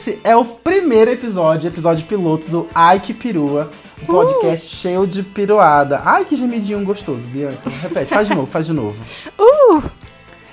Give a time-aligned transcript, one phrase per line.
[0.00, 3.70] Esse é o primeiro episódio, episódio piloto do Ai Que Perua,
[4.02, 6.00] um podcast cheio de piruada.
[6.02, 7.68] Ai, que gemidinho gostoso, Bianca.
[7.82, 8.98] Repete, faz de novo, faz de novo.
[9.38, 9.82] Uh!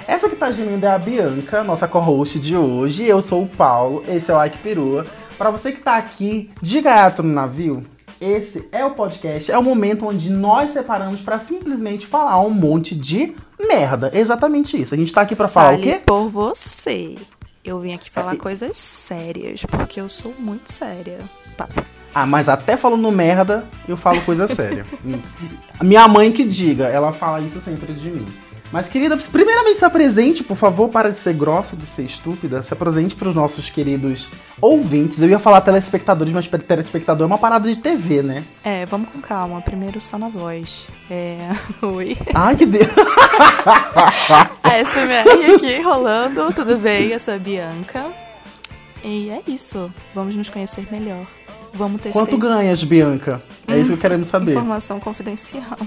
[0.06, 3.06] Essa que tá gemindo é a Bianca, nossa co-host de hoje.
[3.06, 5.06] Eu sou o Paulo, esse é o Ai Que Perua.
[5.38, 7.82] Pra você que tá aqui de gaiato no navio,
[8.20, 12.94] esse é o podcast, é o momento onde nós separamos pra simplesmente falar um monte
[12.94, 14.12] de merda.
[14.14, 14.94] Exatamente isso.
[14.94, 16.02] A gente tá aqui pra falar o quê?
[16.06, 17.16] por você.
[17.68, 21.18] Eu vim aqui falar coisas sérias, porque eu sou muito séria.
[21.58, 21.68] Pá.
[22.16, 24.86] Ah, mas até falando merda, eu falo coisa séria.
[25.06, 25.22] Hum.
[25.84, 28.26] Minha mãe que diga, ela fala isso sempre de mim.
[28.72, 32.62] Mas, querida, primeiramente se apresente, por favor, para de ser grossa, de ser estúpida.
[32.62, 34.28] Se apresente para os nossos queridos
[34.60, 35.22] ouvintes.
[35.22, 38.44] Eu ia falar telespectadores, mas telespectador é uma parada de TV, né?
[38.64, 39.62] É, vamos com calma.
[39.62, 40.90] Primeiro só na voz.
[41.10, 41.38] É.
[41.82, 42.18] Oi.
[42.34, 42.88] Ai, que Deus.
[44.64, 46.52] A SMR aqui rolando.
[46.54, 47.10] Tudo bem?
[47.10, 48.06] Eu sou a Bianca.
[49.04, 49.90] E é isso.
[50.14, 51.26] Vamos nos conhecer melhor.
[51.74, 53.42] Vamos ter Quanto ganhas, Bianca?
[53.68, 54.52] É isso que queremos saber.
[54.52, 55.78] informação confidencial.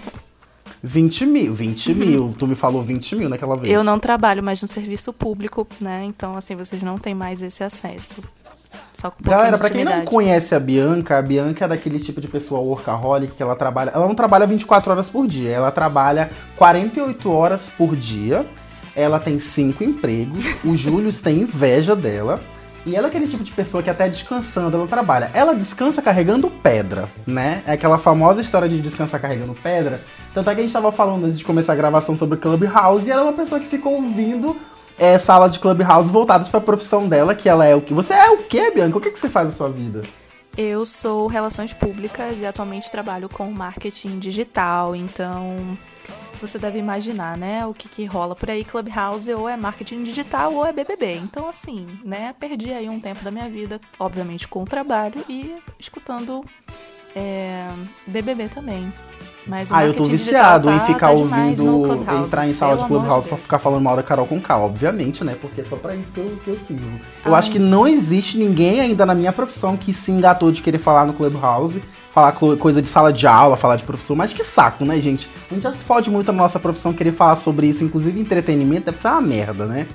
[0.82, 1.54] 20 mil.
[1.54, 2.34] 20 mil.
[2.38, 3.72] Tu me falou 20 mil naquela vez.
[3.72, 6.04] Eu não trabalho mais no serviço público, né?
[6.04, 8.22] Então, assim, vocês não têm mais esse acesso.
[8.92, 12.20] Só com um Galera, pra quem não conhece a Bianca, a Bianca é daquele tipo
[12.20, 13.90] de pessoa workaholic que ela trabalha.
[13.90, 18.46] Ela não trabalha 24 horas por dia, ela trabalha 48 horas por dia.
[18.94, 20.58] Ela tem cinco empregos.
[20.64, 22.40] O Júlio tem inveja dela.
[22.86, 25.30] E ela é aquele tipo de pessoa que até descansando ela trabalha.
[25.34, 27.62] Ela descansa carregando pedra, né?
[27.66, 30.00] É aquela famosa história de descansar carregando pedra.
[30.32, 33.12] Tanto é que a gente tava falando antes de começar a gravação sobre Clubhouse e
[33.12, 34.56] ela é uma pessoa que ficou ouvindo
[34.98, 37.92] é, salas de Clubhouse voltadas pra profissão dela, que ela é o que.
[37.92, 38.98] Você é o que, Bianca?
[38.98, 40.02] O que, que você faz na sua vida?
[40.56, 45.56] Eu sou relações públicas e atualmente trabalho com marketing digital, então
[46.40, 48.64] você deve imaginar, né, o que, que rola por aí.
[48.64, 51.16] Clubhouse ou é marketing digital ou é BBB.
[51.22, 55.54] Então, assim, né, perdi aí um tempo da minha vida, obviamente com o trabalho e
[55.78, 56.44] escutando
[57.14, 57.68] é,
[58.06, 58.92] BBB também.
[59.46, 62.84] Mas o Ah, eu tô viciado em tá- ficar tá ouvindo, entrar em sala de
[62.86, 63.42] Clubhouse pra Deus.
[63.42, 65.34] ficar falando mal da Carol com K, obviamente, né?
[65.40, 67.00] Porque é só pra isso que eu, que eu sirvo.
[67.24, 67.38] Eu Ai.
[67.38, 71.06] acho que não existe ninguém ainda na minha profissão que se engatou de querer falar
[71.06, 75.00] no Clubhouse, falar coisa de sala de aula, falar de professor, mas que saco, né,
[75.00, 75.28] gente?
[75.50, 78.86] A gente já se fode muito na nossa profissão querer falar sobre isso, inclusive entretenimento,
[78.86, 79.86] deve ser uma merda, né?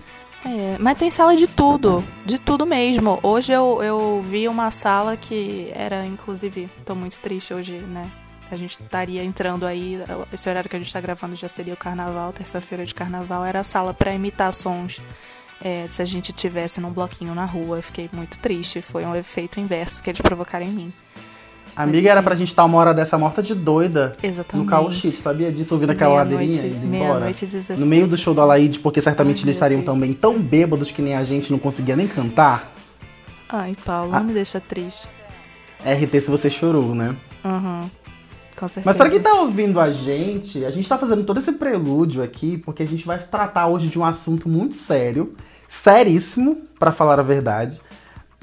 [0.45, 3.19] É, mas tem sala de tudo, de tudo mesmo.
[3.23, 8.11] Hoje eu, eu vi uma sala que era, inclusive, tô muito triste hoje, né?
[8.51, 9.99] A gente estaria entrando aí,
[10.31, 13.61] esse horário que a gente tá gravando já seria o carnaval, terça-feira de carnaval, era
[13.61, 15.01] a sala pra imitar sons.
[15.63, 18.83] é, se a gente tivesse num bloquinho na rua, eu fiquei muito triste.
[18.83, 20.93] Foi um efeito inverso que eles provocaram em mim.
[21.75, 24.65] Amiga, era pra gente estar uma hora dessa morta de doida Exatamente.
[24.65, 25.73] no Cauchite, sabia disso?
[25.73, 27.09] Ouvindo aquela Meia-noite- ladeirinha e indo embora.
[27.13, 27.79] meia-noite e 16.
[27.79, 30.39] No meio do show do Alaide, porque certamente Ai, eles estariam Deus também do tão
[30.39, 32.71] bêbados que nem a gente não conseguia nem cantar.
[33.49, 34.19] Ai, Paulo, Ah.
[34.19, 35.07] não me deixa triste.
[35.83, 37.13] RT se você chorou, né?
[37.43, 37.89] Uhum.
[38.57, 38.83] Com certeza.
[38.85, 42.57] Mas pra quem tá ouvindo a gente, a gente tá fazendo todo esse prelúdio aqui,
[42.59, 45.35] porque a gente vai tratar hoje de um assunto muito sério,
[45.67, 47.79] seríssimo, pra falar a verdade.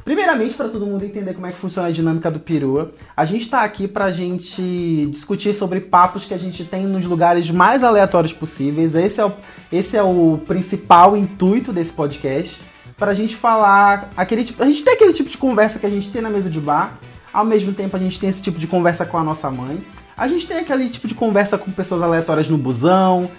[0.05, 3.49] Primeiramente, pra todo mundo entender como é que funciona a dinâmica do perua, a gente
[3.49, 8.33] tá aqui pra gente discutir sobre papos que a gente tem nos lugares mais aleatórios
[8.33, 8.95] possíveis.
[8.97, 9.33] Esse é o,
[9.71, 12.61] esse é o principal intuito desse podcast.
[12.97, 14.63] Pra gente falar aquele tipo.
[14.63, 16.99] A gente tem aquele tipo de conversa que a gente tem na mesa de bar.
[17.33, 19.83] Ao mesmo tempo, a gente tem esse tipo de conversa com a nossa mãe.
[20.17, 23.31] A gente tem aquele tipo de conversa com pessoas aleatórias no busão,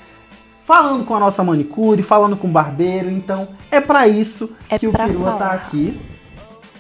[0.66, 3.09] falando com a nossa manicure, falando com o barbeiro.
[3.09, 5.53] Então, é pra isso É que o Perua tá falar.
[5.53, 6.00] aqui.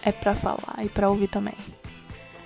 [0.05, 1.53] É pra falar e pra ouvir também.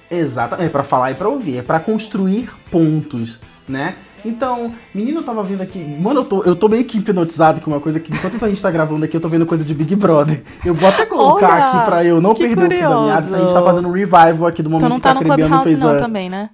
[0.09, 3.95] Exatamente, é pra falar e pra ouvir, é pra construir pontos, né?
[4.25, 5.79] Então, menino, eu tava vendo aqui.
[5.79, 8.61] Mano, eu tô, eu tô meio que hipnotizado com uma coisa que enquanto a gente
[8.61, 10.43] tá gravando aqui, eu tô vendo coisa de Big Brother.
[10.65, 13.21] Eu vou até colocar Olha, aqui pra eu não perder o fio da meada.
[13.21, 13.35] curioso.
[13.35, 15.63] A gente tá fazendo um revival aqui do momento Tu não que tá no Clubhouse
[15.65, 15.97] fez não a...
[15.97, 16.49] também, né?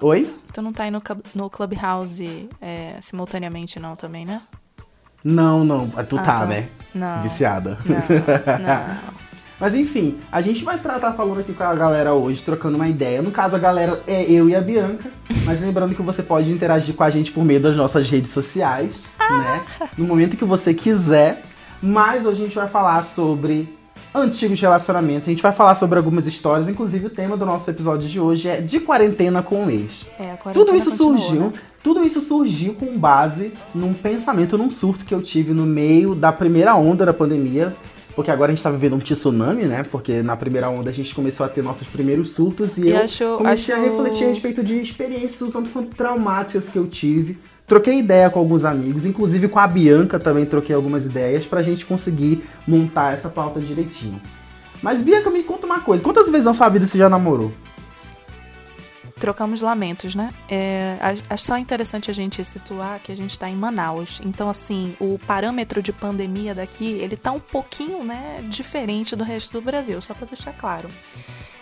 [0.00, 0.34] Oi?
[0.52, 1.02] Tu não tá aí no,
[1.34, 4.40] no Clubhouse é, simultaneamente não também, né?
[5.22, 5.86] Não, não.
[5.88, 6.46] Tu Ah, tá, tá.
[6.46, 6.68] né?
[6.94, 7.22] Não.
[7.22, 7.78] Viciada.
[7.84, 9.20] Não, não.
[9.60, 13.20] Mas enfim, a gente vai tratar falando aqui com a galera hoje, trocando uma ideia.
[13.20, 15.10] No caso, a galera é eu e a Bianca.
[15.44, 19.04] Mas lembrando que você pode interagir com a gente por meio das nossas redes sociais,
[19.18, 19.62] né?
[19.98, 21.42] No momento que você quiser.
[21.82, 23.68] Mas hoje a gente vai falar sobre
[24.14, 25.28] antigos relacionamentos.
[25.28, 26.68] A gente vai falar sobre algumas histórias.
[26.68, 30.06] Inclusive, o tema do nosso episódio de hoje é de quarentena com o ex.
[30.18, 31.52] É, a quarentena Tudo isso continua, surgiu, né?
[31.82, 36.32] tudo isso surgiu com base num pensamento, num surto que eu tive no meio da
[36.32, 37.74] primeira onda da pandemia.
[38.20, 39.82] Porque agora a gente tá vivendo um tsunami, né?
[39.90, 42.98] Porque na primeira onda a gente começou a ter nossos primeiros surtos e, E eu
[42.98, 46.86] acho- comecei acho- a refletir a respeito de experiências um tanto quanto traumáticas que eu
[46.86, 51.62] tive Troquei ideia com alguns amigos, inclusive com a Bianca também troquei algumas ideias pra
[51.62, 54.20] gente conseguir montar essa pauta direitinho.
[54.82, 57.52] Mas Bianca, me conta uma coisa, quantas vezes na sua vida você já namorou?
[59.20, 60.32] Trocamos lamentos, né?
[60.48, 60.96] É,
[61.28, 64.20] acho só interessante a gente situar que a gente está em Manaus.
[64.24, 69.52] Então, assim, o parâmetro de pandemia daqui, ele tá um pouquinho, né, diferente do resto
[69.52, 70.88] do Brasil, só para deixar claro.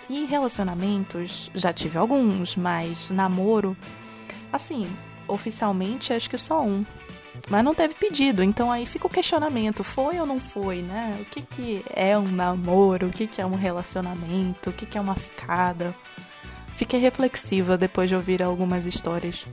[0.09, 3.77] E relacionamentos, já tive alguns, mas namoro,
[4.53, 4.89] assim,
[5.27, 6.85] oficialmente acho que só um.
[7.51, 11.19] Mas não teve pedido, então aí fica o questionamento, foi ou não foi, né?
[11.21, 14.97] O que, que é um namoro, o que, que é um relacionamento, o que, que
[14.97, 15.95] é uma ficada.
[16.79, 19.45] Fiquei reflexiva depois de ouvir algumas histórias.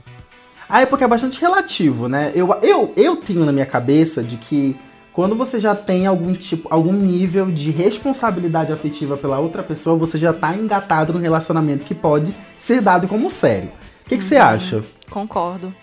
[0.68, 2.30] Ah, é porque é bastante relativo, né?
[2.36, 4.78] Eu, eu, eu tenho na minha cabeça de que
[5.12, 10.20] quando você já tem algum tipo, algum nível de responsabilidade afetiva pela outra pessoa, você
[10.20, 13.70] já tá engatado no relacionamento que pode ser dado como sério.
[14.04, 14.28] O que, que uhum.
[14.28, 14.84] você acha?
[15.10, 15.74] Concordo.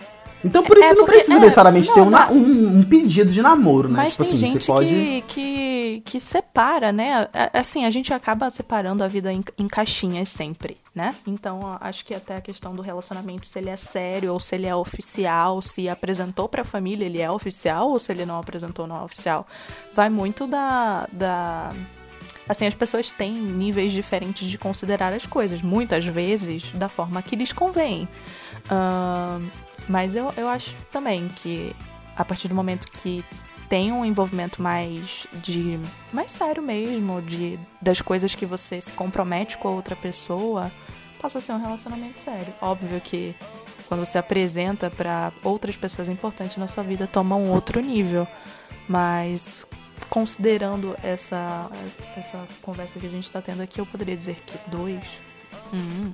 [0.44, 3.42] Então por isso é não precisa é, necessariamente não, ter um, um, um, pedido de
[3.42, 3.96] namoro, né?
[3.96, 4.88] Mas tipo tem assim, gente pode...
[4.88, 7.30] que, que, que separa, né?
[7.54, 11.16] Assim, a gente acaba separando a vida em, em, caixinhas sempre, né?
[11.26, 14.68] Então acho que até a questão do relacionamento, se ele é sério ou se ele
[14.68, 19.00] é oficial, se apresentou pra família, ele é oficial ou se ele não apresentou, não
[19.00, 19.48] é oficial.
[19.94, 21.08] Vai muito da.
[21.12, 21.74] da
[22.50, 27.38] assim, as pessoas têm níveis diferentes de considerar as coisas, muitas vezes da forma que
[27.38, 28.08] lhes convém.
[28.66, 29.50] Uh,
[29.88, 31.76] mas eu, eu acho também que
[32.16, 33.24] a partir do momento que
[33.70, 35.80] tem um envolvimento mais de
[36.12, 40.72] mais sério mesmo, de das coisas que você se compromete com a outra pessoa,
[41.22, 42.54] passa a ser um relacionamento sério.
[42.62, 43.36] Óbvio que
[43.88, 48.28] quando você apresenta para outras pessoas importantes na sua vida, toma um outro nível.
[48.88, 49.66] Mas
[50.10, 51.70] considerando essa
[52.16, 55.04] essa conversa que a gente está tendo aqui, eu poderia dizer que dois.
[55.74, 56.14] Hum,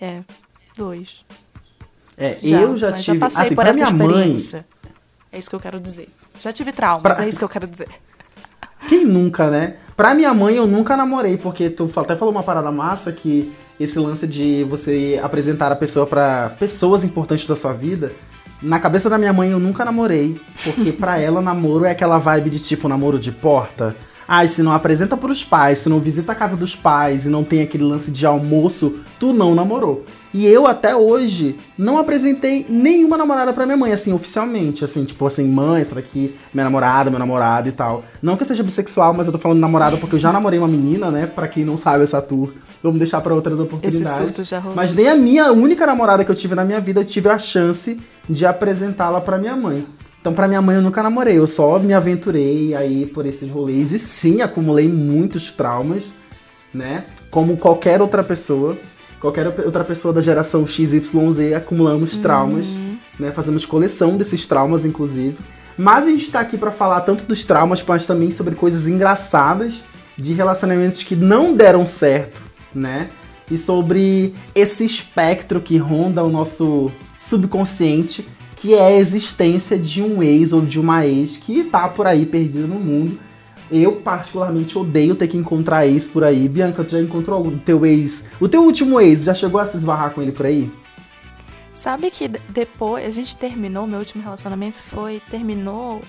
[0.00, 0.22] é,
[0.76, 1.24] dois.
[2.18, 3.18] É, já, eu já tive.
[3.18, 4.66] Já passei assim, por essa experiência.
[4.82, 4.92] Mãe,
[5.32, 6.08] é isso que eu quero dizer.
[6.40, 7.24] Já tive traumas, pra...
[7.24, 7.88] é isso que eu quero dizer.
[8.88, 9.76] Quem nunca, né?
[9.96, 13.98] Pra minha mãe, eu nunca namorei, porque tu até falou uma parada massa que esse
[13.98, 18.12] lance de você apresentar a pessoa para pessoas importantes da sua vida.
[18.60, 22.50] Na cabeça da minha mãe, eu nunca namorei, porque pra ela, namoro é aquela vibe
[22.50, 23.94] de tipo namoro de porta.
[24.30, 27.30] Ai, ah, se não apresenta pros pais, se não visita a casa dos pais e
[27.30, 30.04] não tem aquele lance de almoço, tu não namorou.
[30.34, 34.84] E eu até hoje não apresentei nenhuma namorada pra minha mãe, assim, oficialmente.
[34.84, 38.04] Assim, tipo assim, mãe, essa daqui, minha namorada, meu namorado e tal.
[38.20, 40.68] Não que eu seja bissexual, mas eu tô falando namorada porque eu já namorei uma
[40.68, 41.24] menina, né?
[41.24, 42.52] Pra quem não sabe essa tour.
[42.82, 44.30] Vamos deixar para outras oportunidades.
[44.30, 44.76] Esse já rolou.
[44.76, 47.38] Mas nem a minha única namorada que eu tive na minha vida, eu tive a
[47.38, 47.98] chance
[48.28, 49.86] de apresentá-la pra minha mãe.
[50.20, 53.92] Então, pra minha mãe, eu nunca namorei, eu só me aventurei aí por esses rolês.
[53.92, 56.04] E sim, acumulei muitos traumas,
[56.74, 57.04] né?
[57.30, 58.76] Como qualquer outra pessoa.
[59.20, 62.22] Qualquer outra pessoa da geração XYZ, acumulamos uhum.
[62.22, 62.66] traumas,
[63.18, 63.32] né?
[63.32, 65.36] Fazemos coleção desses traumas, inclusive.
[65.76, 69.82] Mas a gente tá aqui para falar tanto dos traumas, mas também sobre coisas engraçadas
[70.16, 72.40] de relacionamentos que não deram certo,
[72.74, 73.10] né?
[73.50, 78.28] E sobre esse espectro que ronda o nosso subconsciente
[78.60, 82.26] que é a existência de um ex ou de uma ex que tá por aí
[82.26, 83.18] perdida no mundo.
[83.70, 86.48] Eu, particularmente, odeio ter que encontrar ex por aí.
[86.48, 88.24] Bianca, tu já encontrou algum teu ex?
[88.40, 90.70] O teu último ex, já chegou a se esbarrar com ele por aí?
[91.70, 95.22] Sabe que depois a gente terminou, meu último relacionamento foi.
[95.30, 96.00] terminou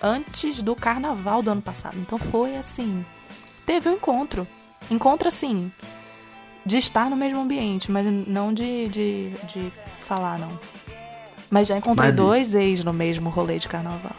[0.00, 1.96] antes do carnaval do ano passado.
[1.98, 3.04] Então foi assim.
[3.66, 4.46] Teve um encontro.
[4.90, 5.72] Encontro assim.
[6.64, 9.72] De estar no mesmo ambiente, mas não de, de, de
[10.06, 10.52] falar, não.
[11.52, 14.16] Mas já encontrei dois ex no mesmo rolê de carnaval.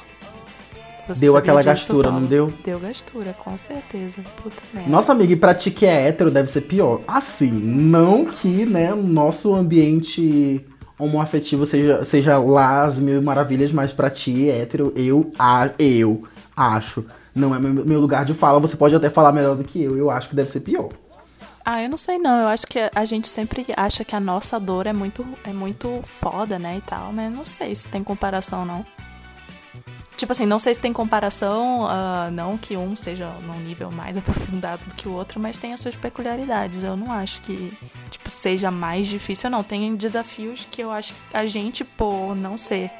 [1.08, 2.54] Você deu aquela gastura, não deu?
[2.64, 4.22] Deu gastura, com certeza.
[4.42, 4.88] Puta merda.
[4.88, 7.02] Nossa amiga, e pra ti que é hétero deve ser pior.
[7.08, 10.64] Assim, não que, né, o nosso ambiente
[10.98, 16.24] homoafetivo seja, seja lá as mil maravilhas, mas pra ti, hétero, eu, a, eu
[16.56, 17.04] acho.
[17.34, 19.98] Não é meu, meu lugar de fala, você pode até falar melhor do que eu,
[19.98, 20.90] eu acho que deve ser pior.
[21.66, 22.42] Ah, eu não sei não.
[22.42, 26.02] Eu acho que a gente sempre acha que a nossa dor é muito, é muito
[26.04, 28.86] foda, né, e tal, mas não sei se tem comparação não.
[30.16, 34.16] Tipo assim, não sei se tem comparação, uh, não que um seja num nível mais
[34.18, 36.84] aprofundado do que o outro, mas tem as suas peculiaridades.
[36.84, 37.76] Eu não acho que,
[38.12, 39.64] tipo, seja mais difícil, não.
[39.64, 42.92] Tem desafios que eu acho que a gente, por não ser,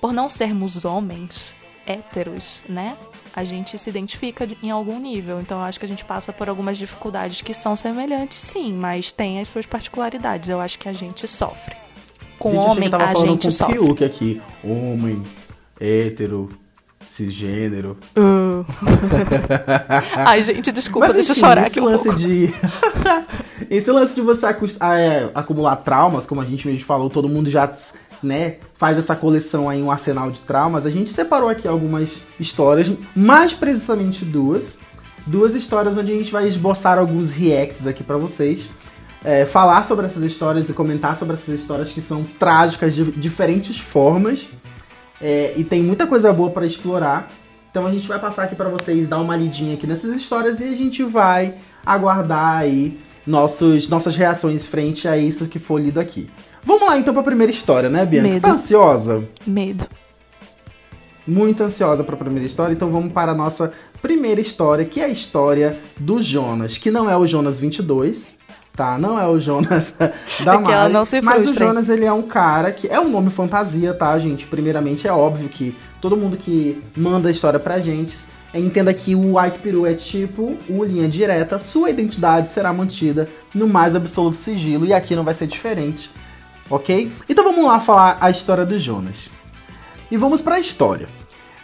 [0.00, 1.54] por não sermos homens
[1.86, 2.96] héteros, né?
[3.36, 5.38] A gente se identifica em algum nível.
[5.42, 9.12] Então eu acho que a gente passa por algumas dificuldades que são semelhantes, sim, mas
[9.12, 10.48] tem as suas particularidades.
[10.48, 11.76] Eu acho que a gente sofre.
[12.38, 13.74] Com gente, homem, a, a gente com sofre.
[13.74, 15.22] Fiuk aqui, homem,
[15.78, 16.48] hétero,
[17.06, 17.98] cisgênero.
[18.16, 18.64] Uh.
[20.16, 22.18] Ai, gente, desculpa, Mas, deixa enfim, eu chorar aqui um lance pouco.
[22.18, 22.54] De...
[23.68, 24.46] esse lance de você
[24.80, 27.70] ah, é, acumular traumas, como a gente mesmo falou, todo mundo já
[28.26, 32.90] né, faz essa coleção aí, um arsenal de traumas, a gente separou aqui algumas histórias,
[33.14, 34.78] mais precisamente duas.
[35.26, 38.68] Duas histórias onde a gente vai esboçar alguns reacts aqui para vocês.
[39.24, 43.78] É, falar sobre essas histórias e comentar sobre essas histórias que são trágicas de diferentes
[43.78, 44.46] formas.
[45.20, 47.28] É, e tem muita coisa boa para explorar.
[47.70, 50.64] Então a gente vai passar aqui para vocês, dar uma lidinha aqui nessas histórias e
[50.64, 51.54] a gente vai
[51.84, 56.30] aguardar aí nossos, nossas reações frente a isso que for lido aqui.
[56.66, 58.28] Vamos lá então para a primeira história, né, Bianca?
[58.28, 58.42] Medo.
[58.42, 59.22] Tá ansiosa?
[59.46, 59.86] Medo.
[61.24, 65.04] Muito ansiosa para a primeira história, então vamos para a nossa primeira história, que é
[65.04, 68.38] a história do Jonas, que não é o Jonas 22,
[68.74, 68.98] tá?
[68.98, 69.94] Não é o Jonas
[70.44, 71.56] da É Mari, não se mas o.
[71.56, 74.44] Jonas ele é um cara que é um nome fantasia, tá, gente?
[74.46, 78.16] Primeiramente é óbvio que todo mundo que manda a história pra gente
[78.52, 83.68] entenda que o Ike Peru é tipo o linha direta, sua identidade será mantida no
[83.68, 86.10] mais absoluto sigilo e aqui não vai ser diferente,
[86.70, 87.10] ok?
[87.28, 89.28] Então vamos lá falar a história do Jonas.
[90.10, 91.08] E vamos para a história.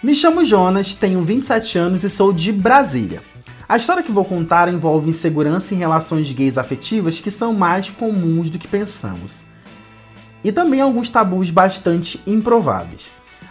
[0.03, 3.23] Me chamo Jonas, tenho 27 anos e sou de Brasília.
[3.69, 8.51] A história que vou contar envolve insegurança em relações gays afetivas que são mais comuns
[8.51, 9.45] do que pensamos.
[10.45, 13.11] E também alguns tabus bastante improváveis.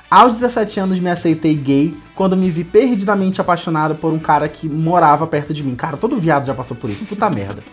[0.10, 4.68] Aos 17 anos me aceitei gay quando me vi perdidamente apaixonado por um cara que
[4.68, 5.74] morava perto de mim.
[5.74, 7.64] Cara, todo viado já passou por isso, puta merda.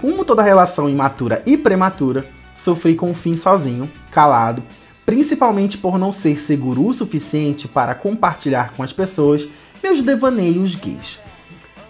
[0.00, 4.62] Como toda relação imatura e prematura, sofri com o fim sozinho, calado,
[5.06, 9.48] principalmente por não ser seguro o suficiente para compartilhar com as pessoas
[9.82, 11.18] meus devaneios gays.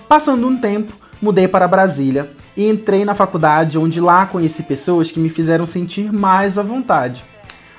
[0.09, 5.19] Passando um tempo, mudei para Brasília e entrei na faculdade onde lá conheci pessoas que
[5.19, 7.25] me fizeram sentir mais à vontade.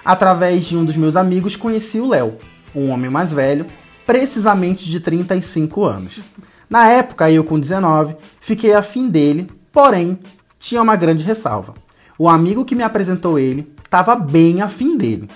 [0.03, 2.38] Através de um dos meus amigos conheci o Léo,
[2.75, 3.65] um homem mais velho,
[4.05, 6.19] precisamente de 35 anos.
[6.69, 10.19] Na época, eu com 19, fiquei afim dele, porém,
[10.60, 11.74] tinha uma grande ressalva.
[12.19, 15.29] O amigo que me apresentou ele estava bem afim dele.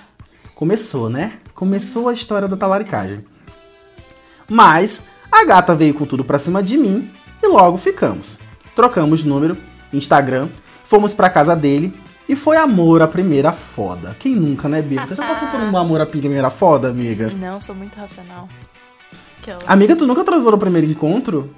[0.54, 1.38] Começou, né?
[1.54, 3.24] Começou a história da talaricagem.
[4.50, 7.10] Mas a gata veio com tudo pra cima de mim
[7.42, 8.38] e logo ficamos.
[8.76, 9.56] Trocamos número,
[9.94, 10.50] Instagram,
[10.84, 11.98] fomos pra casa dele
[12.28, 14.14] e foi amor à primeira foda.
[14.20, 15.06] Quem nunca, né, Bia?
[15.06, 17.30] Você já passou por um amor à primeira foda, amiga?
[17.30, 18.46] Não, sou muito racional.
[19.40, 19.58] Que eu...
[19.66, 21.48] Amiga, tu nunca transou no primeiro encontro?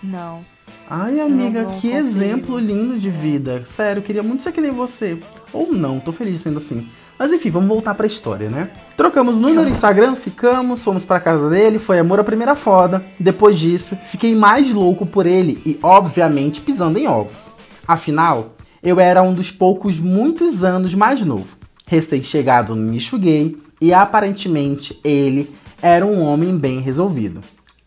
[0.00, 0.44] Não.
[0.88, 1.96] Ai, amiga, que consigo.
[1.96, 3.62] exemplo lindo de vida.
[3.66, 5.18] Sério, queria muito ser que nem você.
[5.52, 6.88] Ou não, tô feliz sendo assim.
[7.18, 8.70] Mas enfim, vamos voltar pra história, né?
[8.96, 13.02] Trocamos número no Instagram, ficamos, fomos pra casa dele, foi amor à primeira foda.
[13.18, 17.50] Depois disso, fiquei mais louco por ele e, obviamente, pisando em ovos.
[17.88, 21.56] Afinal, eu era um dos poucos muitos anos mais novo,
[21.86, 27.40] recém-chegado no nicho gay e aparentemente ele era um homem bem resolvido.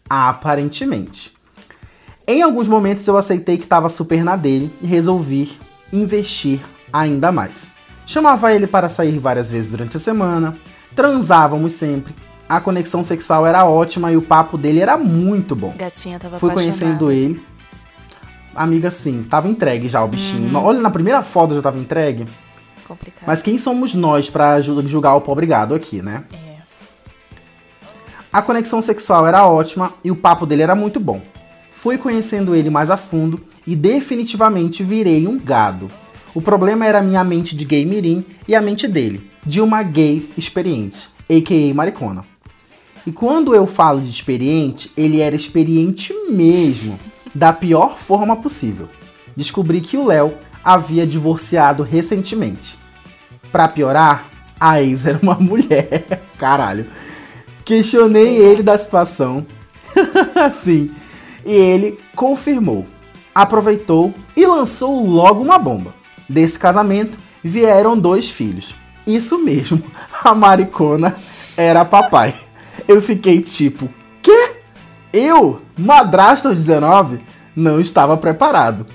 [0.09, 1.38] Aparentemente.
[2.31, 5.57] Em alguns momentos eu aceitei que estava super na dele e resolvi
[5.91, 6.59] investir
[6.93, 7.71] ainda mais.
[8.05, 10.55] Chamava ele para sair várias vezes durante a semana,
[10.95, 12.13] transávamos sempre,
[12.47, 15.73] a conexão sexual era ótima e o papo dele era muito bom.
[15.75, 16.77] Gatinha tava Fui apaixonada.
[16.85, 17.43] conhecendo ele.
[18.55, 20.55] Amiga, sim, tava entregue já o bichinho.
[20.55, 22.27] Olha, na primeira foto já tava entregue.
[22.87, 23.23] Complicado.
[23.25, 26.25] Mas quem somos nós pra ju- julgar o pobre gado aqui, né?
[26.31, 26.57] É.
[28.31, 31.21] A conexão sexual era ótima e o papo dele era muito bom.
[31.81, 35.89] Fui conhecendo ele mais a fundo e definitivamente virei um gado.
[36.35, 40.29] O problema era minha mente de gay mirim e a mente dele, de uma gay
[40.37, 41.73] experiente, a.k.a.
[41.73, 42.25] maricona.
[43.07, 46.99] E quando eu falo de experiente, ele era experiente mesmo,
[47.33, 48.89] da pior forma possível.
[49.33, 52.77] Descobri que o Léo havia divorciado recentemente.
[53.53, 56.23] Pra piorar, a ex era uma mulher.
[56.37, 56.87] Caralho.
[57.63, 59.45] Questionei ele da situação.
[60.51, 60.91] Sim.
[61.45, 62.85] E ele confirmou,
[63.33, 65.93] aproveitou e lançou logo uma bomba.
[66.27, 68.75] Desse casamento vieram dois filhos.
[69.07, 69.81] Isso mesmo,
[70.23, 71.15] a maricona
[71.57, 72.33] era papai.
[72.87, 73.89] Eu fiquei tipo,
[74.21, 74.51] quê?
[75.11, 77.19] Eu, madrasta aos 19,
[77.55, 78.85] não estava preparado.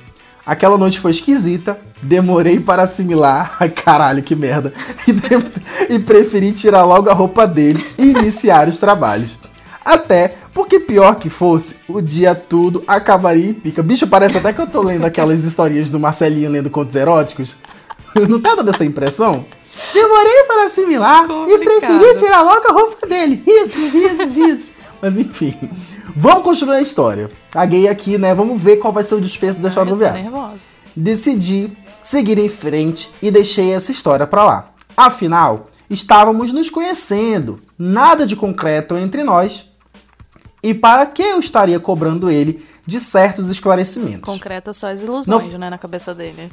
[0.46, 4.72] Aquela noite foi esquisita, demorei para assimilar, ai caralho, que merda,
[5.08, 9.38] e, de- e preferi tirar logo a roupa dele e iniciar os trabalhos.
[9.84, 13.82] Até porque, pior que fosse, o dia tudo acabaria em pica.
[13.82, 17.56] Bicho, parece até que eu tô lendo aquelas historinhas do Marcelinho lendo contos eróticos.
[18.28, 19.44] Não tá dando essa impressão?
[19.92, 21.80] Demorei para assimilar e Complicado.
[21.80, 23.42] preferi tirar logo a roupa dele.
[23.44, 24.68] Isso, isso, isso.
[25.02, 25.54] Mas enfim,
[26.14, 27.28] vamos continuar a história.
[27.50, 28.32] Caguei aqui, né?
[28.32, 30.66] Vamos ver qual vai ser o desfecho da história do viado nervosa.
[30.94, 31.70] decidi
[32.02, 34.70] seguir em frente e deixei essa história pra lá.
[34.96, 39.73] Afinal, estávamos nos conhecendo, nada de concreto entre nós.
[40.64, 44.22] E para que eu estaria cobrando ele de certos esclarecimentos?
[44.22, 46.50] Concreta só as ilusões, Não- né, na cabeça dele.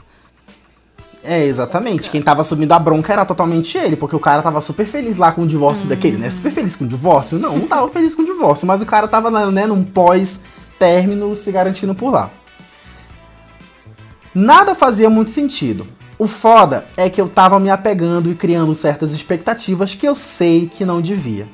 [1.23, 2.09] É, exatamente.
[2.09, 5.31] Quem tava assumindo a bronca era totalmente ele, porque o cara tava super feliz lá
[5.31, 6.29] com o divórcio daquele, né?
[6.29, 7.39] Super feliz com o divórcio?
[7.39, 11.49] Não, não tava feliz com o divórcio, mas o cara tava, né, num pós-término se
[11.49, 12.29] garantindo por lá.
[14.35, 15.87] Nada fazia muito sentido.
[16.19, 20.69] O foda é que eu tava me apegando e criando certas expectativas que eu sei
[20.73, 21.47] que não devia.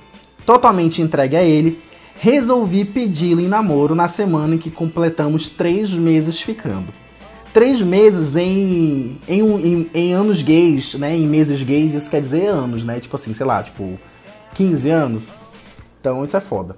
[0.43, 1.85] Totalmente entregue a ele,
[2.19, 6.88] resolvi pedi-lo em namoro na semana em que completamos três meses ficando.
[7.53, 11.15] Três meses em, em, em, em, anos gays, né?
[11.15, 13.00] Em meses gays, isso quer dizer anos, né?
[13.00, 13.97] Tipo assim, sei lá, tipo
[14.53, 15.33] 15 anos.
[16.00, 16.75] Então isso é foda.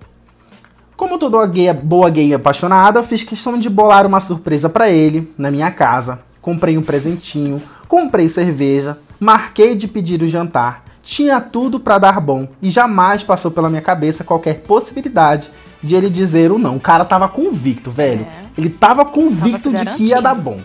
[0.95, 5.49] Como toda gay, boa gay apaixonada, fiz questão de bolar uma surpresa para ele na
[5.49, 6.21] minha casa.
[6.41, 12.47] Comprei um presentinho, comprei cerveja, marquei de pedir o jantar tinha tudo para dar bom
[12.61, 15.51] e jamais passou pela minha cabeça qualquer possibilidade
[15.81, 16.75] de ele dizer o não.
[16.75, 18.23] O cara tava convicto, velho.
[18.23, 18.45] É.
[18.57, 20.61] Ele tava convicto tava de que ia dar bom.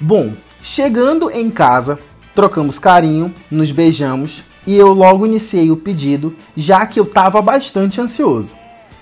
[0.00, 1.98] Bom, chegando em casa,
[2.34, 8.00] trocamos carinho, nos beijamos e eu logo iniciei o pedido, já que eu tava bastante
[8.00, 8.54] ansioso.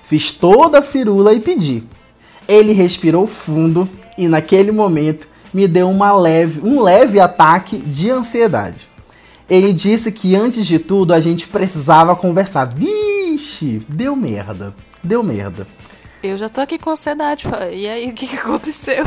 [0.04, 1.82] Fiz toda a firula e pedi.
[2.48, 8.88] Ele respirou fundo e naquele momento me deu uma leve, um leve ataque de ansiedade.
[9.48, 12.64] Ele disse que antes de tudo a gente precisava conversar.
[12.64, 14.74] Vixe, deu merda.
[15.02, 15.66] Deu merda.
[16.22, 17.46] Eu já tô aqui com ansiedade.
[17.72, 19.04] E aí, o que, que aconteceu?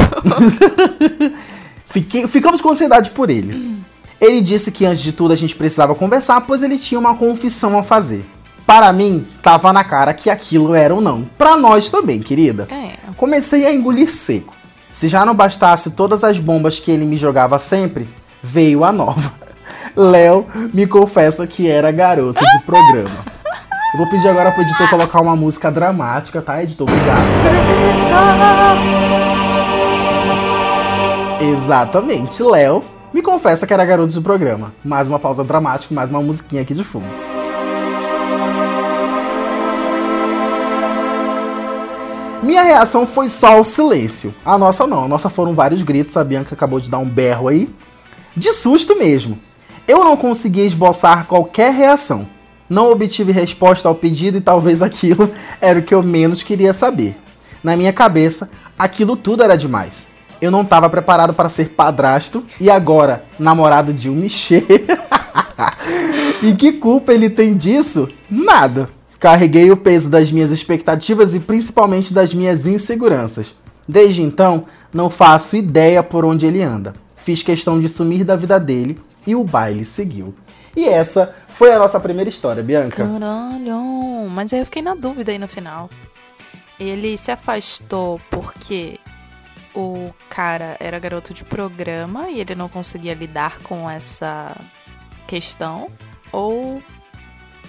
[1.85, 3.77] Fiquei, ficamos com ansiedade por ele.
[4.21, 7.77] Ele disse que antes de tudo a gente precisava conversar, pois ele tinha uma confissão
[7.77, 8.25] a fazer.
[8.65, 11.23] Para mim, tava na cara que aquilo era ou não.
[11.23, 12.67] Para nós também, querida.
[12.69, 12.93] É.
[13.17, 14.53] Comecei a engolir seco.
[14.91, 18.09] Se já não bastasse todas as bombas que ele me jogava sempre,
[18.41, 19.31] veio a nova.
[19.95, 23.09] Léo me confessa que era garoto de programa.
[23.93, 26.87] Eu vou pedir agora pro editor colocar uma música dramática, tá, editor?
[26.87, 27.19] Obrigado.
[31.41, 34.73] Exatamente, Léo me confessa que era garoto de programa.
[34.83, 37.07] Mais uma pausa dramática, mais uma musiquinha aqui de fundo.
[42.41, 44.33] Minha reação foi só o silêncio.
[44.45, 47.49] A nossa não, a nossa foram vários gritos, a Bianca acabou de dar um berro
[47.49, 47.69] aí.
[48.35, 49.37] De susto mesmo.
[49.85, 52.27] Eu não consegui esboçar qualquer reação.
[52.69, 57.17] Não obtive resposta ao pedido e talvez aquilo era o que eu menos queria saber.
[57.61, 60.07] Na minha cabeça, aquilo tudo era demais.
[60.41, 64.63] Eu não estava preparado para ser padrasto e agora namorado de um Michê.
[66.41, 68.07] e que culpa ele tem disso?
[68.31, 68.89] Nada.
[69.19, 73.53] Carreguei o peso das minhas expectativas e principalmente das minhas inseguranças.
[73.85, 76.93] Desde então, não faço ideia por onde ele anda.
[77.17, 80.33] Fiz questão de sumir da vida dele e o baile seguiu.
[80.75, 83.05] E essa foi a nossa primeira história, Bianca.
[83.05, 85.89] Caralho, mas aí eu fiquei na dúvida aí no final.
[86.79, 88.97] Ele se afastou porque
[89.75, 94.55] o cara era garoto de programa e ele não conseguia lidar com essa
[95.27, 95.87] questão?
[96.31, 96.81] Ou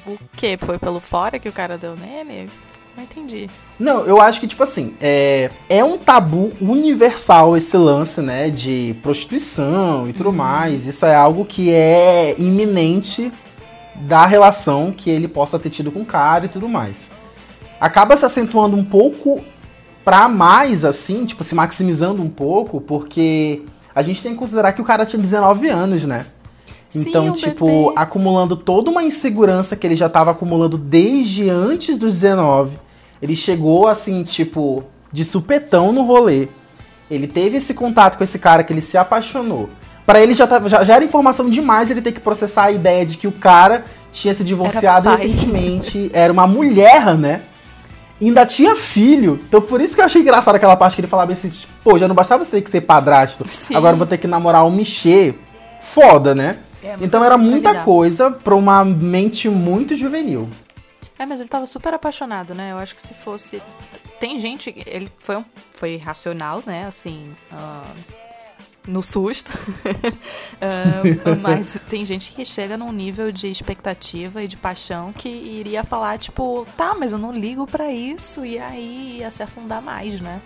[0.07, 0.59] o quê?
[0.61, 2.49] Foi pelo fora que o cara deu nele?
[2.97, 3.49] Não entendi.
[3.79, 8.97] Não, eu acho que, tipo assim, é, é um tabu universal esse lance, né, de
[9.03, 10.37] prostituição e tudo uhum.
[10.37, 10.87] mais.
[10.87, 13.33] Isso é algo que é iminente
[13.95, 17.11] da relação que ele possa ter tido com o cara e tudo mais.
[17.81, 19.43] Acaba se acentuando um pouco
[20.05, 23.63] pra mais, assim, tipo, se maximizando um pouco, porque
[23.95, 26.27] a gente tem que considerar que o cara tinha 19 anos, né?
[26.95, 27.93] Então, Sim, tipo, bebê.
[27.97, 32.77] acumulando toda uma insegurança que ele já tava acumulando desde antes dos 19.
[33.23, 36.49] Ele chegou assim, tipo, de supetão no rolê.
[37.11, 39.69] Ele teve esse contato com esse cara que ele se apaixonou.
[40.05, 43.07] Para ele já, tava, já, já, era informação demais ele ter que processar a ideia
[43.07, 47.43] de que o cara tinha se divorciado era recentemente, era uma mulher, né?
[48.21, 49.39] E ainda tinha filho.
[49.47, 51.53] Então por isso que eu achei engraçado aquela parte que ele falava assim,
[51.85, 53.77] pô, já não bastava você ter que ser padrasto, Sim.
[53.77, 55.35] agora vou ter que namorar um Michê.
[55.81, 56.59] Foda, né?
[56.83, 60.49] É, então era muita coisa pra uma mente muito juvenil.
[61.19, 62.73] É, mas ele tava super apaixonado, né?
[62.73, 63.63] Eu acho que se fosse.
[64.19, 64.75] Tem gente.
[64.87, 65.45] Ele foi, um...
[65.71, 66.87] foi racional, né?
[66.87, 67.31] Assim.
[67.53, 68.31] Uh...
[68.89, 69.53] No susto.
[69.53, 75.85] uh, mas tem gente que chega num nível de expectativa e de paixão que iria
[75.85, 78.43] falar, tipo, tá, mas eu não ligo para isso.
[78.43, 80.41] E aí ia se afundar mais, né?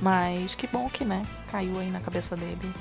[0.00, 1.22] Mas que bom que, né?
[1.50, 2.72] Caiu aí na cabeça dele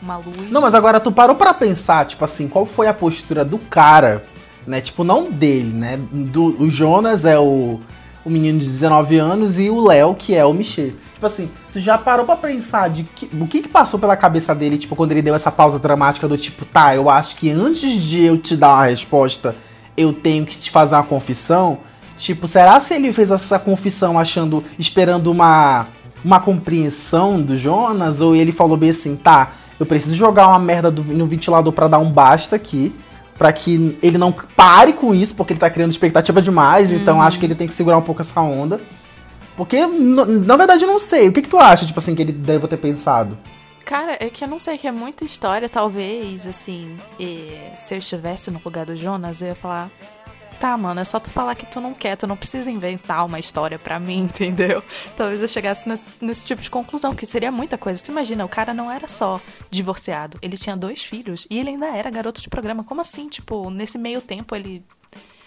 [0.00, 0.50] uma luz.
[0.50, 4.24] Não, mas agora tu parou para pensar, tipo assim, qual foi a postura do cara,
[4.66, 4.80] né?
[4.80, 5.98] Tipo, não dele, né?
[6.10, 7.80] Do, o Jonas é o,
[8.24, 10.92] o menino de 19 anos e o Léo, que é o Michel.
[11.14, 14.54] Tipo assim, tu já parou para pensar de que, o que que passou pela cabeça
[14.54, 18.02] dele, tipo, quando ele deu essa pausa dramática do tipo, tá, eu acho que antes
[18.02, 19.54] de eu te dar uma resposta,
[19.96, 21.78] eu tenho que te fazer uma confissão?
[22.16, 25.86] Tipo, será se ele fez essa confissão achando, esperando uma
[26.24, 30.90] uma compreensão do Jonas, ou ele falou bem assim, tá, eu preciso jogar uma merda
[30.90, 32.94] do, no ventilador para dar um basta aqui,
[33.38, 37.22] para que ele não pare com isso, porque ele tá criando expectativa demais, então uhum.
[37.22, 38.80] acho que ele tem que segurar um pouco essa onda.
[39.56, 41.28] Porque, na verdade, eu não sei.
[41.28, 43.36] O que, que tu acha, tipo assim, que ele deve ter pensado?
[43.84, 46.96] Cara, é que eu não sei, que é muita história, talvez, assim,
[47.74, 49.90] se eu estivesse no lugar do Jonas, eu ia falar,
[50.58, 53.38] tá, mano, é só tu falar que tu não quer, tu não precisa inventar uma
[53.38, 54.82] história pra mim, entendeu?
[55.16, 58.02] Talvez eu chegasse nesse, nesse tipo de conclusão, que seria muita coisa.
[58.02, 59.40] Tu imagina, o cara não era só
[59.70, 62.84] divorciado, ele tinha dois filhos e ele ainda era garoto de programa.
[62.84, 63.28] Como assim?
[63.28, 64.84] Tipo, nesse meio tempo ele.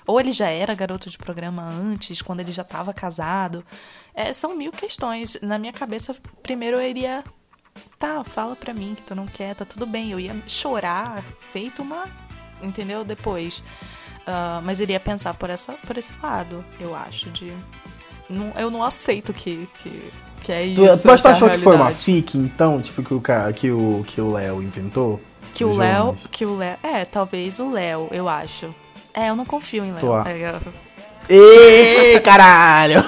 [0.08, 3.64] Ou ele já era garoto de programa antes, quando ele já tava casado.
[4.14, 5.38] É, são mil questões.
[5.42, 7.24] Na minha cabeça, primeiro eu iria.
[7.98, 10.12] Tá, fala pra mim que tu não quer, tá tudo bem.
[10.12, 12.08] Eu ia chorar, feito uma.
[12.62, 13.04] Entendeu?
[13.04, 13.64] Depois.
[14.22, 17.54] Uh, mas iria pensar por, essa, por esse lado, eu acho, de.
[18.30, 21.08] Não, eu não aceito que, que, que é isso.
[21.08, 23.22] Mas tu achou que foi uma fic, então, tipo, que o
[23.54, 25.20] que o, que o Léo inventou?
[25.54, 26.16] Que o Léo.
[26.32, 26.78] Que o Léo.
[26.84, 28.74] É, talvez o Léo, eu acho.
[29.14, 30.02] É, eu não confio em Léo.
[31.30, 33.04] Ê, caralho!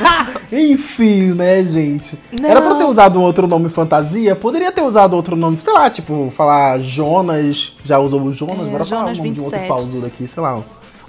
[0.50, 2.18] Enfim, né, gente?
[2.40, 2.48] Não.
[2.48, 4.34] Era pra ter usado um outro nome fantasia?
[4.34, 7.76] Poderia ter usado outro nome, sei lá, tipo, falar Jonas.
[7.84, 8.66] Já usou o Jonas?
[8.66, 9.34] É, Bora Jonas falar o nome 27.
[9.34, 10.62] de um outro pausudo aqui, sei lá.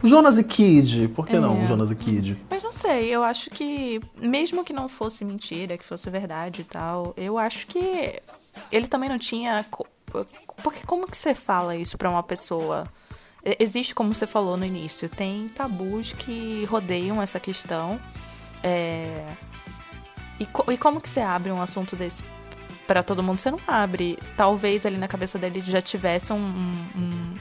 [0.04, 1.40] Jonas e Kid, por que é.
[1.40, 2.38] não o Jonas e Kid?
[2.50, 6.64] Mas não sei, eu acho que, mesmo que não fosse mentira, que fosse verdade e
[6.64, 8.20] tal, eu acho que
[8.72, 9.66] ele também não tinha.
[10.64, 12.86] Porque como que você fala isso pra uma pessoa?
[13.44, 18.00] Existe, como você falou no início, tem tabus que rodeiam essa questão.
[18.62, 19.26] É...
[20.40, 22.24] E, co e como que você abre um assunto desse
[22.86, 23.40] para todo mundo?
[23.40, 24.18] Você não abre.
[24.36, 27.36] Talvez ali na cabeça dele já tivesse um, um,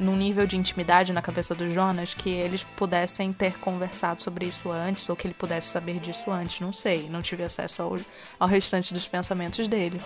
[0.00, 4.70] um nível de intimidade na cabeça do Jonas que eles pudessem ter conversado sobre isso
[4.70, 6.60] antes ou que ele pudesse saber disso antes.
[6.60, 7.08] Não sei.
[7.08, 7.98] Não tive acesso ao,
[8.40, 10.00] ao restante dos pensamentos dele.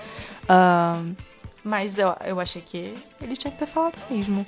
[1.65, 4.45] Mas eu, eu achei que ele tinha que ter falado mesmo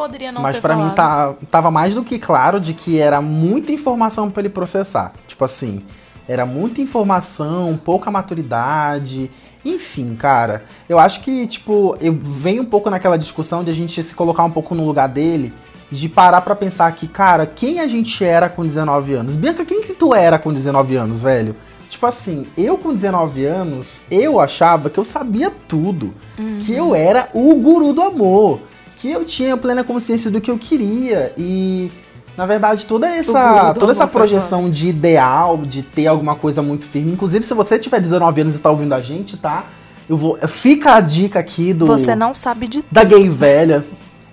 [0.00, 3.70] poderia não Mas para mim tá, tava mais do que claro de que era muita
[3.70, 5.12] informação para ele processar.
[5.26, 5.84] Tipo assim,
[6.26, 9.30] era muita informação, pouca maturidade.
[9.62, 14.02] Enfim, cara, eu acho que, tipo, eu venho um pouco naquela discussão de a gente
[14.02, 15.52] se colocar um pouco no lugar dele,
[15.92, 19.36] de parar para pensar que, cara, quem a gente era com 19 anos?
[19.36, 21.54] Bianca, quem que tu era com 19 anos, velho?
[21.90, 26.14] Tipo assim, eu com 19 anos, eu achava que eu sabia tudo.
[26.38, 26.58] Uhum.
[26.60, 28.69] Que eu era o guru do amor
[29.00, 31.90] que eu tinha plena consciência do que eu queria e
[32.36, 37.12] na verdade toda essa toda essa projeção de ideal, de ter alguma coisa muito firme,
[37.12, 39.64] inclusive se você tiver 19 anos e tá ouvindo a gente, tá?
[40.08, 43.82] Eu vou fica a dica aqui do Você não sabe de da gay velha.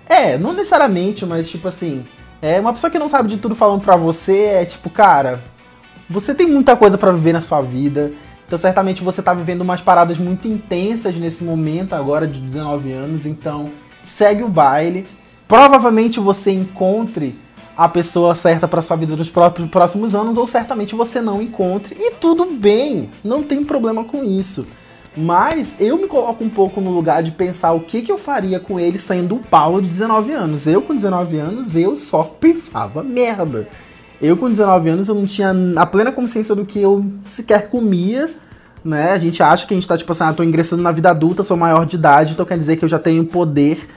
[0.10, 2.06] É, não necessariamente, mas tipo assim,
[2.42, 5.44] é uma pessoa que não sabe de tudo falando pra você, é tipo, cara,
[6.10, 8.12] você tem muita coisa para viver na sua vida.
[8.46, 13.26] Então, certamente você tá vivendo umas paradas muito intensas nesse momento agora de 19 anos,
[13.26, 13.70] então
[14.08, 15.06] segue o baile.
[15.48, 17.36] Provavelmente você encontre
[17.78, 19.30] a pessoa certa para sua vida nos
[19.70, 21.96] próximos anos, ou certamente você não encontre.
[22.00, 24.66] E tudo bem, não tem problema com isso.
[25.16, 28.60] Mas eu me coloco um pouco no lugar de pensar o que, que eu faria
[28.60, 30.68] com ele sendo o Paulo de 19 anos.
[30.68, 33.68] Eu, com 19 anos, eu só pensava merda.
[34.22, 38.30] Eu, com 19 anos, eu não tinha a plena consciência do que eu sequer comia,
[38.84, 39.12] né?
[39.12, 41.44] A gente acha que a gente tá tipo assim, ah, tô ingressando na vida adulta,
[41.44, 43.88] sou maior de idade, então quer dizer que eu já tenho poder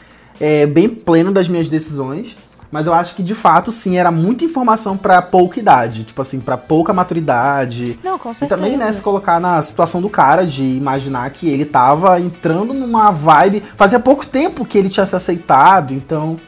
[0.40, 2.36] é, bem pleno das minhas decisões.
[2.70, 6.04] Mas eu acho que de fato, sim, era muita informação para pouca idade.
[6.04, 7.98] Tipo assim, para pouca maturidade.
[8.02, 8.44] Não, com certeza.
[8.44, 12.72] E também, né, se colocar na situação do cara de imaginar que ele tava entrando
[12.72, 13.62] numa vibe.
[13.76, 16.38] Fazia pouco tempo que ele tinha se aceitado, então.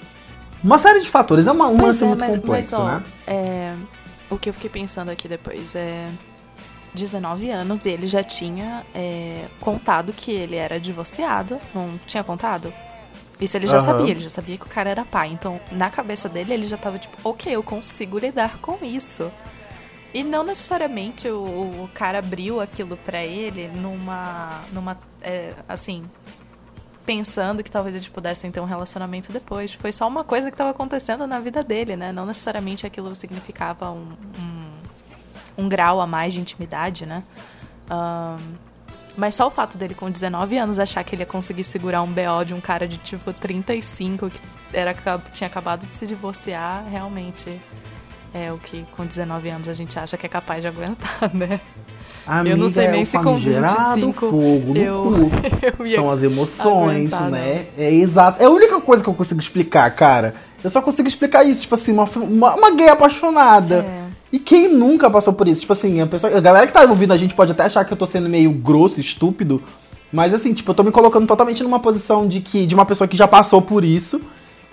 [0.63, 1.49] Uma série de fatores.
[1.49, 3.03] É uma, um lance é, muito mas, complexo, mas, ó, né?
[3.27, 3.75] É,
[4.31, 6.09] o que eu fiquei pensando aqui depois é.
[6.95, 11.59] 19 anos e ele já tinha é, contado que ele era divorciado.
[11.75, 12.71] Não tinha contado?
[13.41, 13.85] Isso ele já uhum.
[13.85, 15.29] sabia, ele já sabia que o cara era pai.
[15.29, 19.33] Então, na cabeça dele, ele já tava tipo, ok, eu consigo lidar com isso.
[20.15, 24.61] E não necessariamente o, o cara abriu aquilo para ele numa.
[24.73, 24.99] numa.
[25.21, 26.05] É, assim.
[27.05, 29.73] Pensando que talvez eles pudessem ter um relacionamento depois.
[29.75, 32.13] Foi só uma coisa que estava acontecendo na vida dele, né?
[32.13, 37.25] Não necessariamente aquilo significava um, um, um grau a mais de intimidade, né?
[37.91, 38.72] Um,
[39.17, 42.13] mas só o fato dele com 19 anos achar que ele ia conseguir segurar um
[42.13, 44.41] BO de um cara de tipo 35 que
[44.73, 44.95] era,
[45.33, 47.61] tinha acabado de se divorciar, realmente
[48.35, 51.61] é o que com 19 anos a gente acha que é capaz de aguentar, né?
[52.25, 55.31] Amiga, eu não sei nem é se com 25 fogo eu,
[55.83, 57.67] eu São as emoções, aguentar, né?
[57.77, 57.85] Não.
[57.85, 58.41] É exato.
[58.41, 60.33] É a única coisa que eu consigo explicar, cara.
[60.63, 63.79] Eu só consigo explicar isso, tipo assim, uma, uma, uma gay apaixonada.
[63.79, 64.12] É.
[64.33, 65.61] E quem nunca passou por isso?
[65.61, 67.93] Tipo assim, a, pessoa, a galera que tá ouvindo a gente pode até achar que
[67.93, 69.63] eu tô sendo meio grosso, estúpido.
[70.11, 73.07] Mas assim, tipo, eu tô me colocando totalmente numa posição de que de uma pessoa
[73.07, 74.21] que já passou por isso.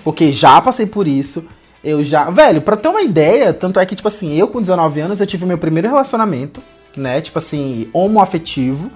[0.04, 1.46] Porque já passei por isso.
[1.84, 2.30] Eu já.
[2.30, 5.28] Velho, pra ter uma ideia, tanto é que, tipo assim, eu com 19 anos eu
[5.28, 6.62] tive meu primeiro relacionamento,
[6.96, 7.20] né?
[7.20, 8.90] Tipo assim, homoafetivo.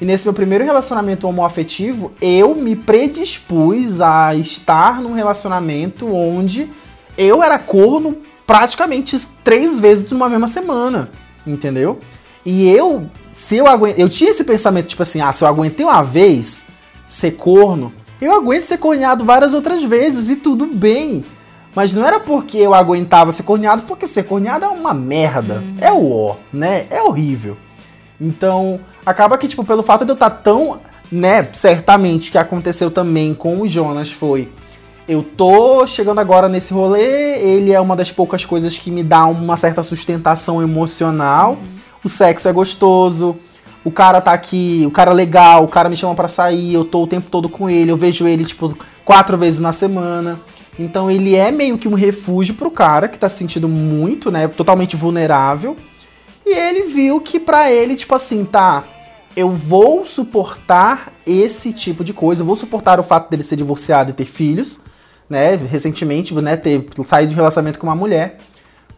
[0.00, 6.68] E nesse meu primeiro relacionamento homoafetivo, eu me predispus a estar num relacionamento onde
[7.16, 11.10] eu era corno praticamente três vezes numa mesma semana,
[11.46, 12.00] entendeu?
[12.44, 15.84] E eu, se eu aguento, eu tinha esse pensamento tipo assim, ah, se eu aguentei
[15.84, 16.66] uma vez
[17.08, 21.24] ser corno, eu aguento ser corneado várias outras vezes e tudo bem.
[21.74, 25.56] Mas não era porque eu aguentava ser corneado, porque ser corneado é uma merda.
[25.56, 25.76] Uhum.
[25.80, 26.86] É o ó, né?
[26.88, 27.56] É horrível.
[28.20, 30.78] Então, acaba que, tipo, pelo fato de eu estar tão,
[31.10, 34.48] né, certamente que aconteceu também com o Jonas foi
[35.06, 39.26] eu tô chegando agora nesse rolê, ele é uma das poucas coisas que me dá
[39.26, 41.52] uma certa sustentação emocional.
[41.52, 41.74] Uhum.
[42.04, 43.36] O sexo é gostoso,
[43.84, 46.84] o cara tá aqui, o cara é legal, o cara me chama para sair, eu
[46.84, 50.40] tô o tempo todo com ele, eu vejo ele, tipo, quatro vezes na semana.
[50.78, 54.48] Então ele é meio que um refúgio pro cara que tá se sentindo muito, né,
[54.48, 55.76] totalmente vulnerável.
[56.46, 58.84] E ele viu que para ele, tipo assim, tá,
[59.36, 64.10] eu vou suportar esse tipo de coisa, eu vou suportar o fato dele ser divorciado
[64.10, 64.80] e ter filhos,
[65.28, 68.38] né, recentemente, né, ter saído de relacionamento com uma mulher.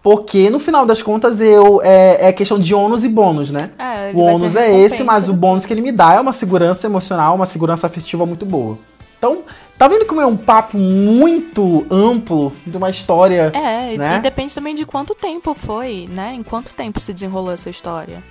[0.03, 3.71] Porque no final das contas eu é, é questão de ônus e bônus, né?
[3.77, 6.87] É, o ônus é esse, mas o bônus que ele me dá é uma segurança
[6.87, 8.79] emocional, uma segurança afetiva muito boa.
[9.19, 9.43] Então,
[9.77, 13.51] tá vendo como é um papo muito amplo de uma história.
[13.53, 14.19] É, né?
[14.19, 16.35] e depende também de quanto tempo foi, né?
[16.35, 18.23] Em quanto tempo se desenrolou essa história.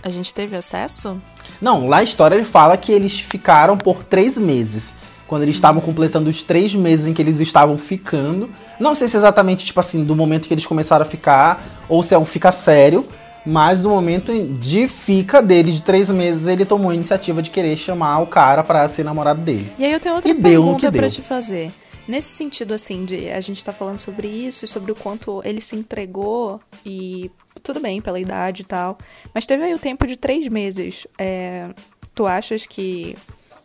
[0.00, 1.20] A gente teve acesso?
[1.60, 4.94] Não, lá a história ele fala que eles ficaram por três meses
[5.26, 8.50] quando eles estavam completando os três meses em que eles estavam ficando.
[8.78, 12.14] Não sei se exatamente, tipo assim, do momento que eles começaram a ficar, ou se
[12.14, 13.06] é um fica sério,
[13.44, 17.76] mas no momento de fica dele, de três meses, ele tomou a iniciativa de querer
[17.76, 19.70] chamar o cara para ser namorado dele.
[19.78, 21.70] E aí eu tenho outra e pergunta para te fazer.
[22.06, 25.60] Nesse sentido, assim, de a gente tá falando sobre isso e sobre o quanto ele
[25.60, 27.30] se entregou e
[27.62, 28.98] tudo bem, pela idade e tal.
[29.32, 31.06] Mas teve aí o tempo de três meses.
[31.18, 31.70] É,
[32.14, 33.16] tu achas que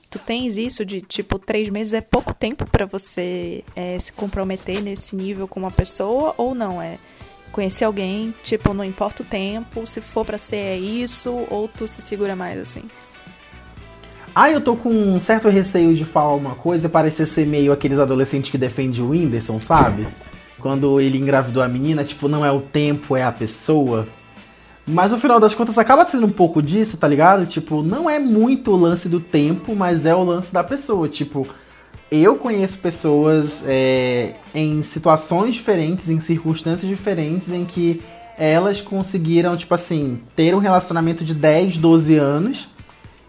[0.10, 4.82] Tu tens isso de tipo três meses é pouco tempo para você é, se comprometer
[4.82, 6.98] nesse nível com uma pessoa ou não é?
[7.52, 11.88] Conhecer alguém, tipo, não importa o tempo, se for para ser é isso, ou tu
[11.88, 12.84] se segura mais assim?
[14.34, 17.72] Ah, eu tô com um certo receio de falar uma coisa e parecer ser meio
[17.72, 20.08] aqueles adolescentes que defendem o Whindersson, sabe?
[20.60, 24.08] Quando ele engravidou a menina, tipo, não é o tempo, é a pessoa.
[24.92, 27.46] Mas no final das contas acaba sendo um pouco disso, tá ligado?
[27.46, 31.08] Tipo, não é muito o lance do tempo, mas é o lance da pessoa.
[31.08, 31.48] Tipo,
[32.10, 38.02] eu conheço pessoas é, em situações diferentes, em circunstâncias diferentes, em que
[38.36, 42.68] elas conseguiram, tipo assim, ter um relacionamento de 10, 12 anos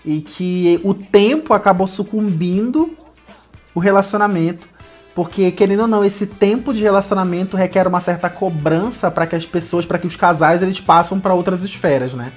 [0.03, 2.97] e que o tempo acabou sucumbindo
[3.75, 4.67] o relacionamento
[5.15, 9.45] porque, querendo ou não, esse tempo de relacionamento requer uma certa cobrança para que as
[9.45, 12.33] pessoas, para que os casais, eles passem para outras esferas, né?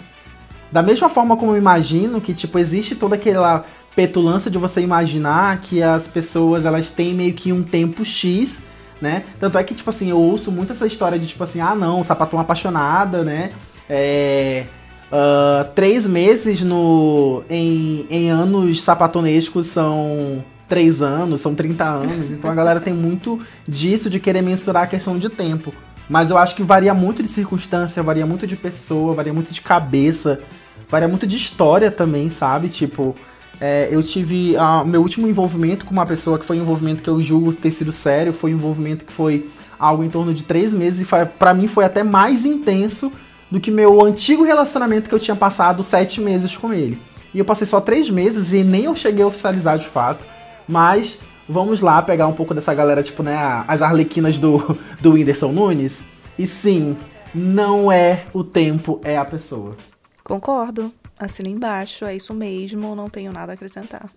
[0.71, 3.63] Da mesma forma como eu imagino que, tipo, existe toda aquela
[3.95, 8.63] petulância de você imaginar que as pessoas, elas têm meio que um tempo X,
[8.99, 9.23] né?
[9.39, 12.03] Tanto é que, tipo assim, eu ouço muito essa história de, tipo assim, ah, não,
[12.03, 13.51] sapatão apaixonada, né?
[13.89, 14.65] É...
[15.11, 22.31] Uh, três meses no em, em anos sapatonescos são três anos, são 30 anos.
[22.31, 25.73] Então a galera tem muito disso de querer mensurar a questão de tempo.
[26.09, 29.61] Mas eu acho que varia muito de circunstância, varia muito de pessoa, varia muito de
[29.61, 30.41] cabeça,
[30.89, 32.69] varia muito de história também, sabe?
[32.69, 33.15] Tipo,
[33.59, 34.55] é, eu tive.
[34.55, 37.71] Uh, meu último envolvimento com uma pessoa que foi um envolvimento que eu julgo ter
[37.71, 39.49] sido sério, foi um envolvimento que foi
[39.79, 43.11] algo em torno de três meses e para mim foi até mais intenso
[43.49, 46.99] do que meu antigo relacionamento que eu tinha passado sete meses com ele.
[47.33, 50.25] E eu passei só três meses e nem eu cheguei a oficializar de fato.
[50.67, 53.35] Mas vamos lá pegar um pouco dessa galera, tipo, né,
[53.67, 54.59] as arlequinas do,
[55.01, 56.05] do Whindersson Nunes.
[56.37, 56.97] E sim,
[57.33, 59.75] não é o tempo, é a pessoa.
[60.23, 60.93] Concordo.
[61.19, 64.09] Assina embaixo, é isso mesmo, não tenho nada a acrescentar.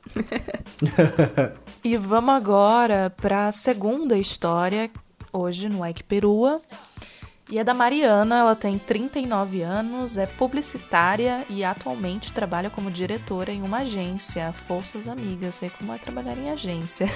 [1.85, 4.91] e vamos agora para a segunda história,
[5.33, 6.61] hoje no Ike Perua,
[7.49, 13.53] e é da Mariana, ela tem 39 anos, é publicitária e atualmente trabalha como diretora
[13.53, 14.53] em uma agência.
[14.53, 17.07] Forças amigas, sei como é trabalhar em agência.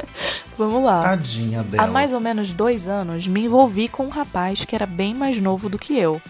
[0.56, 1.02] Vamos lá.
[1.02, 1.84] Tadinha dela.
[1.84, 5.38] Há mais ou menos dois anos, me envolvi com um rapaz que era bem mais
[5.38, 6.20] novo do que eu.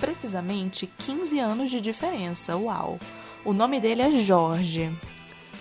[0.00, 2.98] Precisamente 15 anos de diferença, uau.
[3.44, 4.90] O nome dele é Jorge.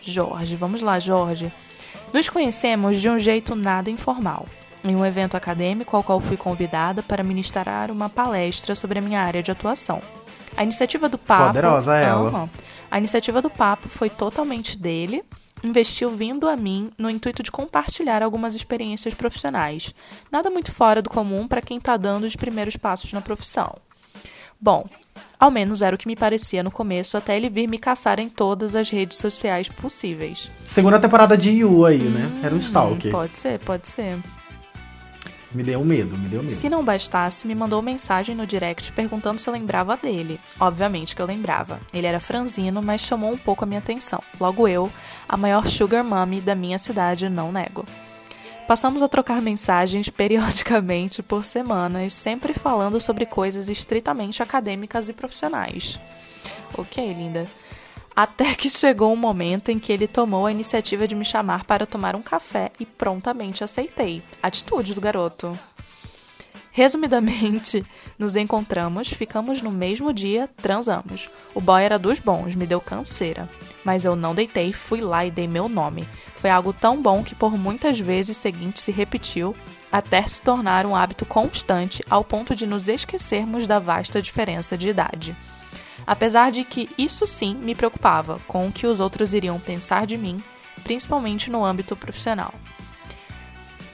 [0.01, 1.53] Jorge, vamos lá, Jorge.
[2.11, 4.47] Nos conhecemos de um jeito nada informal.
[4.85, 9.21] Em um evento acadêmico ao qual fui convidada para ministrar uma palestra sobre a minha
[9.21, 10.01] área de atuação.
[10.55, 11.47] A iniciativa do papo.
[11.47, 12.49] Poderosa ela.
[12.89, 15.23] A iniciativa do papo foi totalmente dele.
[15.63, 19.93] Investiu vindo a mim no intuito de compartilhar algumas experiências profissionais.
[20.31, 23.75] Nada muito fora do comum para quem está dando os primeiros passos na profissão.
[24.61, 24.87] Bom,
[25.39, 28.29] ao menos era o que me parecia no começo, até ele vir me caçar em
[28.29, 30.51] todas as redes sociais possíveis.
[30.65, 32.41] Segunda temporada de Yu aí, né?
[32.43, 33.11] Era um stalker.
[33.11, 34.17] Pode ser, pode ser.
[35.55, 36.51] Me deu medo, me deu medo.
[36.51, 40.37] Se não bastasse, me mandou mensagem no direct perguntando se eu lembrava dele.
[40.59, 41.79] Obviamente que eu lembrava.
[41.93, 44.21] Ele era franzino, mas chamou um pouco a minha atenção.
[44.37, 44.91] Logo eu,
[45.29, 47.85] a maior sugar mommy da minha cidade, não nego.
[48.67, 55.97] Passamos a trocar mensagens periodicamente por semanas, sempre falando sobre coisas estritamente acadêmicas e profissionais.
[56.77, 57.45] Ok, linda.
[58.15, 61.85] Até que chegou um momento em que ele tomou a iniciativa de me chamar para
[61.85, 64.23] tomar um café e prontamente aceitei.
[64.41, 65.57] Atitude do garoto.
[66.71, 67.85] Resumidamente,
[68.17, 71.29] nos encontramos, ficamos no mesmo dia, transamos.
[71.53, 73.49] O boy era dos bons, me deu canseira.
[73.83, 76.07] Mas eu não deitei, fui lá e dei meu nome.
[76.37, 79.53] Foi algo tão bom que por muitas vezes seguintes se repetiu,
[79.91, 84.87] até se tornar um hábito constante ao ponto de nos esquecermos da vasta diferença de
[84.87, 85.35] idade
[86.05, 90.17] apesar de que isso sim me preocupava com o que os outros iriam pensar de
[90.17, 90.43] mim,
[90.83, 92.53] principalmente no âmbito profissional.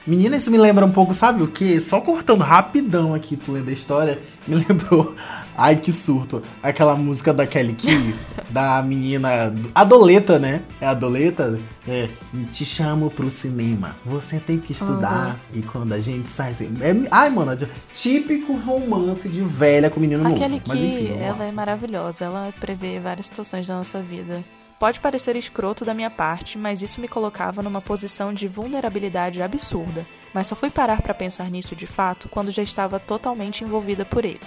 [0.06, 1.80] Menina, isso me lembra um pouco, sabe o que?
[1.80, 5.14] Só cortando rapidão aqui, tu lendo a história, me lembrou.
[5.56, 6.42] Ai, que surto.
[6.62, 8.14] Aquela música da Kelly Key,
[8.50, 9.54] da menina.
[9.74, 10.62] A Doleta, né?
[10.80, 11.60] É a Doleta.
[11.86, 12.08] É.
[12.50, 13.96] Te chamo pro cinema.
[14.04, 15.40] Você tem que estudar.
[15.52, 15.60] Uhum.
[15.60, 16.52] E quando a gente sai.
[16.52, 17.56] Assim, é, ai, mano,
[17.92, 20.36] típico romance de velha com menino novo.
[20.36, 22.24] A Kelly Key, ela é maravilhosa.
[22.24, 24.42] Ela prevê várias situações da nossa vida.
[24.82, 30.04] Pode parecer escroto da minha parte, mas isso me colocava numa posição de vulnerabilidade absurda.
[30.34, 34.24] Mas só fui parar para pensar nisso de fato quando já estava totalmente envolvida por
[34.24, 34.40] ele.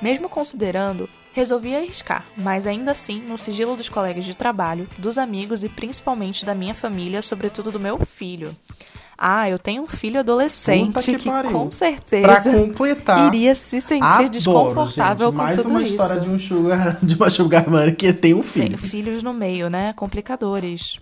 [0.00, 5.64] Mesmo considerando, resolvi arriscar, mas ainda assim no sigilo dos colegas de trabalho, dos amigos
[5.64, 8.56] e principalmente da minha família, sobretudo do meu filho.
[9.18, 12.50] Ah, eu tenho um filho adolescente que, que com certeza
[13.28, 15.92] iria se sentir adoro, desconfortável gente, com mais tudo uma isso.
[15.92, 18.76] história de um sugar, de uma sugar mãe que tem um filho.
[18.76, 19.94] Sim, filhos no meio, né?
[19.94, 21.00] Complicadores.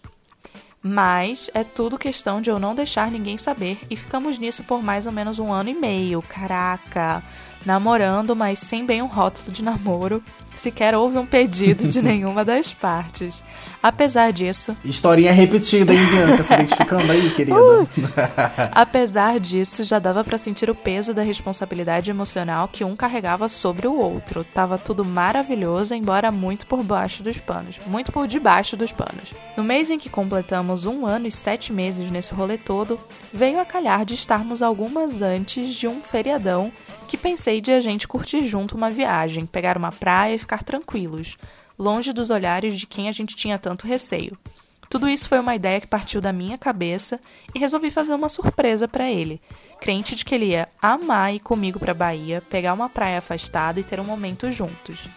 [0.80, 5.06] Mas é tudo questão de eu não deixar ninguém saber e ficamos nisso por mais
[5.06, 6.22] ou menos um ano e meio.
[6.22, 7.22] Caraca!
[7.64, 10.22] Namorando, mas sem bem um rótulo de namoro,
[10.54, 13.42] sequer houve um pedido de nenhuma das partes.
[13.82, 14.74] Apesar disso.
[14.84, 16.42] Historinha repetida, hein, Bianca?
[16.42, 17.56] Se identificando aí, querida?
[17.56, 17.88] Uh!
[18.72, 23.86] Apesar disso, já dava para sentir o peso da responsabilidade emocional que um carregava sobre
[23.86, 24.42] o outro.
[24.42, 27.78] Tava tudo maravilhoso, embora muito por baixo dos panos.
[27.86, 29.34] Muito por debaixo dos panos.
[29.56, 32.98] No mês em que completamos um ano e sete meses nesse rolê todo,
[33.32, 36.72] veio a calhar de estarmos algumas antes de um feriadão
[37.04, 41.36] que pensei de a gente curtir junto uma viagem, pegar uma praia e ficar tranquilos,
[41.78, 44.36] longe dos olhares de quem a gente tinha tanto receio.
[44.88, 47.20] Tudo isso foi uma ideia que partiu da minha cabeça
[47.54, 49.40] e resolvi fazer uma surpresa para ele,
[49.80, 53.84] crente de que ele ia amar ir comigo para Bahia, pegar uma praia afastada e
[53.84, 55.08] ter um momento juntos.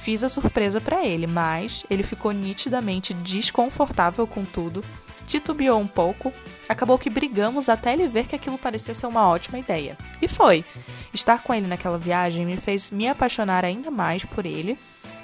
[0.00, 4.82] Fiz a surpresa para ele, mas ele ficou nitidamente desconfortável com tudo
[5.28, 6.32] titubeou um pouco,
[6.68, 9.96] acabou que brigamos até ele ver que aquilo parecia ser uma ótima ideia.
[10.20, 10.64] E foi.
[11.12, 14.78] Estar com ele naquela viagem me fez me apaixonar ainda mais por ele.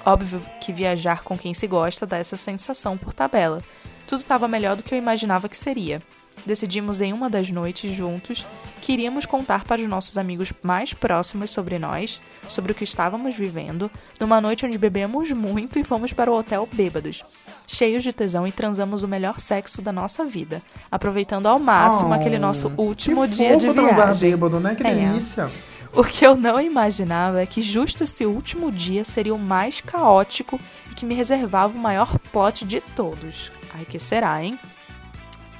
[0.05, 3.61] Óbvio que viajar com quem se gosta dá essa sensação por tabela.
[4.07, 6.01] Tudo estava melhor do que eu imaginava que seria
[6.45, 8.45] decidimos em uma das noites juntos
[8.81, 13.35] que iríamos contar para os nossos amigos mais próximos sobre nós, sobre o que estávamos
[13.35, 17.23] vivendo, numa noite onde bebemos muito e fomos para o hotel bêbados,
[17.65, 22.13] cheios de tesão e transamos o melhor sexo da nossa vida, aproveitando ao máximo oh,
[22.13, 23.93] aquele nosso último dia de viagem.
[23.93, 24.75] transar bêbado, né?
[24.75, 24.93] Que é.
[24.93, 25.49] delícia.
[25.95, 30.59] O que eu não imaginava é que justo esse último dia seria o mais caótico
[30.91, 33.49] e que me reservava o maior plot de todos.
[33.73, 34.59] Ai, que será, hein?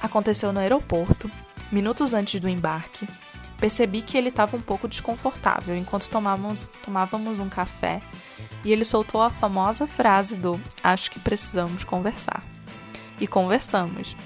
[0.06, 1.28] Aconteceu no aeroporto,
[1.72, 3.08] minutos antes do embarque.
[3.58, 8.00] Percebi que ele estava um pouco desconfortável enquanto tomávamos, tomávamos um café
[8.64, 12.44] e ele soltou a famosa frase do Acho que precisamos conversar.
[13.20, 14.16] E conversamos.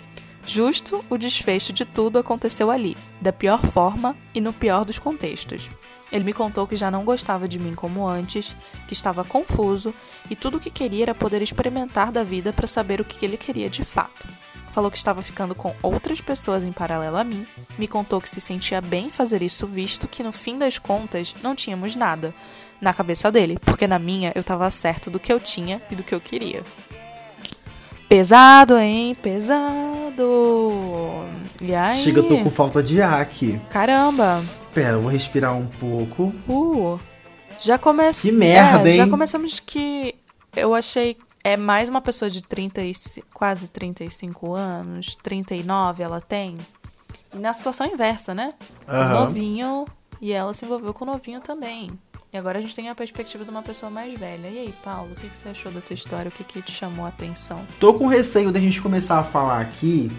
[0.47, 5.71] Justo o desfecho de tudo aconteceu ali, da pior forma e no pior dos contextos.
[6.13, 8.55] Ele me contou que já não gostava de mim como antes,
[8.87, 9.95] que estava confuso
[10.29, 13.39] e tudo o que queria era poder experimentar da vida para saber o que ele
[13.39, 14.29] queria de fato
[14.71, 17.47] falou que estava ficando com outras pessoas em paralelo a mim,
[17.79, 21.55] me contou que se sentia bem fazer isso, visto que no fim das contas não
[21.55, 22.33] tínhamos nada
[22.81, 26.03] na cabeça dele, porque na minha eu estava certo do que eu tinha e do
[26.03, 26.63] que eu queria.
[28.09, 29.15] Pesado, hein?
[29.15, 31.27] Pesado.
[31.61, 31.99] E aí?
[31.99, 33.61] Chega, eu tô com falta de ar aqui.
[33.71, 34.43] Caramba.
[34.75, 36.33] Pera, eu vou respirar um pouco.
[36.49, 36.99] Uh.
[37.61, 38.23] Já começa.
[38.23, 38.97] Que merda, é, hein?
[38.97, 40.15] Já começamos que
[40.57, 42.93] eu achei é mais uma pessoa de 30 e,
[43.33, 46.57] quase 35 anos, 39 ela tem.
[47.33, 48.55] E na situação inversa, né?
[48.87, 49.87] O novinho
[50.21, 51.91] e ela se envolveu com o novinho também.
[52.33, 54.49] E agora a gente tem a perspectiva de uma pessoa mais velha.
[54.49, 56.29] E aí, Paulo, o que, que você achou dessa história?
[56.29, 57.65] O que, que te chamou a atenção?
[57.81, 60.13] Tô com receio da gente começar a falar aqui,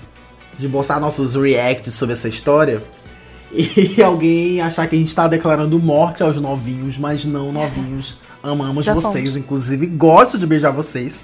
[0.60, 2.84] de mostrar nossos reacts sobre essa história,
[3.54, 8.20] e alguém achar que a gente tá declarando morte aos novinhos, mas não, novinhos.
[8.44, 9.36] Amamos Já vocês, fomos.
[9.36, 11.20] inclusive gosto de beijar vocês,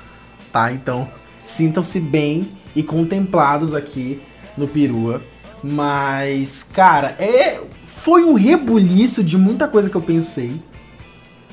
[0.51, 0.72] tá?
[0.72, 1.07] Então,
[1.45, 4.22] sintam-se bem e contemplados aqui
[4.57, 5.22] no Perua.
[5.63, 10.53] Mas, cara, é foi um rebuliço de muita coisa que eu pensei.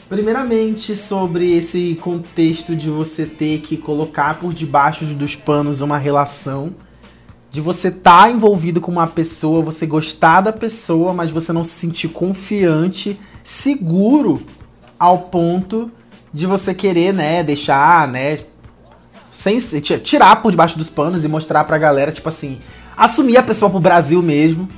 [0.08, 6.74] Primeiramente, sobre esse contexto de você ter que colocar por debaixo dos panos uma relação,
[7.50, 11.72] de você estar envolvido com uma pessoa, você gostar da pessoa, mas você não se
[11.72, 14.40] sentir confiante, seguro
[14.98, 15.90] ao ponto
[16.32, 18.38] de você querer, né, deixar, né,
[19.32, 22.60] sem se- ti- tirar por debaixo dos panos e mostrar pra galera, tipo assim,
[22.96, 24.68] assumir a pessoa pro Brasil mesmo.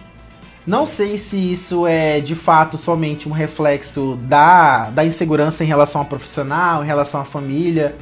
[0.66, 6.00] Não sei se isso é de fato somente um reflexo da, da insegurança em relação
[6.00, 7.94] ao profissional, em relação à família,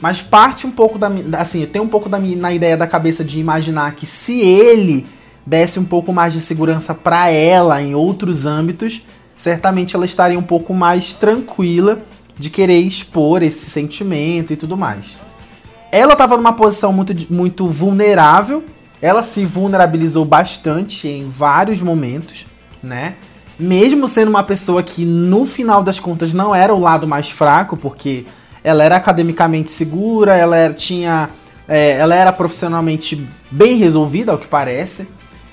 [0.00, 1.10] mas parte um pouco da.
[1.38, 5.06] Assim, eu tenho um pouco da na ideia da cabeça de imaginar que se ele
[5.44, 9.02] desse um pouco mais de segurança pra ela em outros âmbitos,
[9.36, 12.00] certamente ela estaria um pouco mais tranquila
[12.38, 15.16] de querer expor esse sentimento e tudo mais.
[15.90, 18.64] Ela estava numa posição muito, muito vulnerável.
[19.00, 22.46] Ela se vulnerabilizou bastante em vários momentos,
[22.82, 23.14] né?
[23.58, 27.76] Mesmo sendo uma pessoa que, no final das contas, não era o lado mais fraco,
[27.76, 28.26] porque
[28.62, 31.30] ela era academicamente segura, ela era, tinha.
[31.66, 35.08] é, ela era profissionalmente bem resolvida, ao que parece.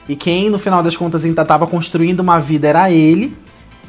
[0.10, 3.38] E quem, no final das contas, ainda estava construindo uma vida era ele.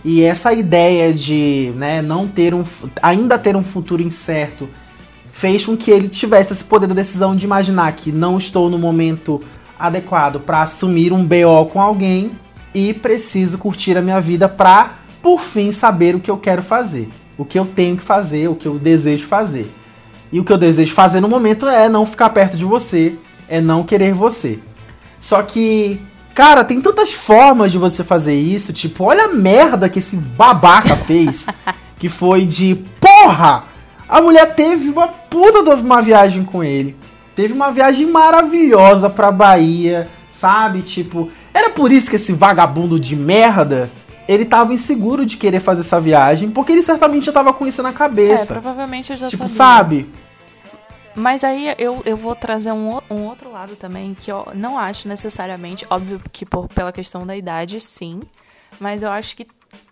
[0.05, 2.65] E essa ideia de né, não ter um.
[3.03, 4.69] ainda ter um futuro incerto
[5.33, 8.79] fez com que ele tivesse esse poder da decisão de imaginar que não estou no
[8.79, 9.43] momento
[9.79, 12.31] adequado para assumir um BO com alguém
[12.75, 17.09] e preciso curtir a minha vida para, por fim, saber o que eu quero fazer,
[17.39, 19.73] o que eu tenho que fazer, o que eu desejo fazer.
[20.31, 23.17] E o que eu desejo fazer no momento é não ficar perto de você,
[23.49, 24.59] é não querer você.
[25.21, 26.01] Só que,
[26.35, 30.97] cara, tem tantas formas de você fazer isso, tipo, olha a merda que esse babaca
[30.97, 31.47] fez,
[31.99, 33.65] que foi de, porra,
[34.09, 36.97] a mulher teve uma puta de uma viagem com ele.
[37.37, 40.83] Teve uma viagem maravilhosa pra Bahia, sabe?
[40.83, 43.91] Tipo, era por isso que esse vagabundo de merda,
[44.29, 47.83] ele tava inseguro de querer fazer essa viagem, porque ele certamente já tava com isso
[47.83, 48.53] na É, cabeça.
[48.55, 49.57] provavelmente eu já tipo, sabia.
[49.57, 50.07] sabe?
[51.15, 55.07] Mas aí eu, eu vou trazer um, um outro lado também, que eu não acho
[55.07, 58.21] necessariamente, óbvio que por, pela questão da idade, sim.
[58.81, 59.47] Mas eu acho que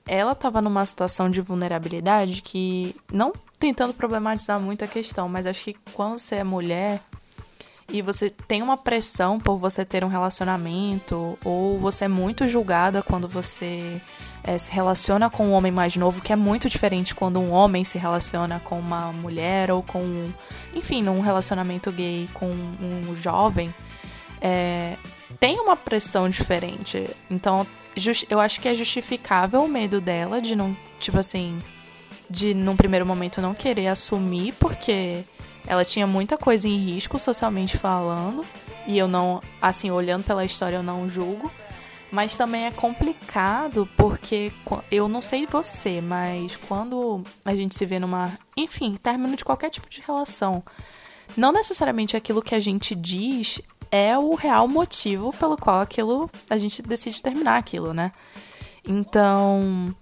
[0.07, 5.65] ela tava numa situação de vulnerabilidade que, não tentando problematizar muito a questão, mas acho
[5.65, 7.01] que quando você é mulher
[7.89, 13.03] e você tem uma pressão por você ter um relacionamento, ou você é muito julgada
[13.03, 14.01] quando você
[14.45, 17.85] eh, se relaciona com um homem mais novo, que é muito diferente quando um homem
[17.85, 20.33] se relaciona com uma mulher ou com, um-
[20.75, 23.73] enfim, num relacionamento gay com um jovem,
[24.41, 24.97] é,
[25.39, 27.09] tem uma pressão diferente.
[27.31, 27.67] Então,
[28.29, 31.61] eu acho que é justificável o medo dela de não, tipo assim,
[32.29, 35.23] de num primeiro momento não querer assumir, porque
[35.67, 38.45] ela tinha muita coisa em risco socialmente falando,
[38.87, 41.51] e eu não, assim, olhando pela história, eu não julgo.
[42.13, 47.87] Mas também é complicado porque qu- eu não sei você, mas quando a gente se
[47.87, 50.63] vê numa, enfim, término de qualquer tipo de relação,
[51.35, 56.59] não necessariamente aquilo que a gente diz é o real motivo pelo qual aquilo a
[56.59, 58.13] gente decide terminar aquilo, né?
[58.87, 59.95] Então,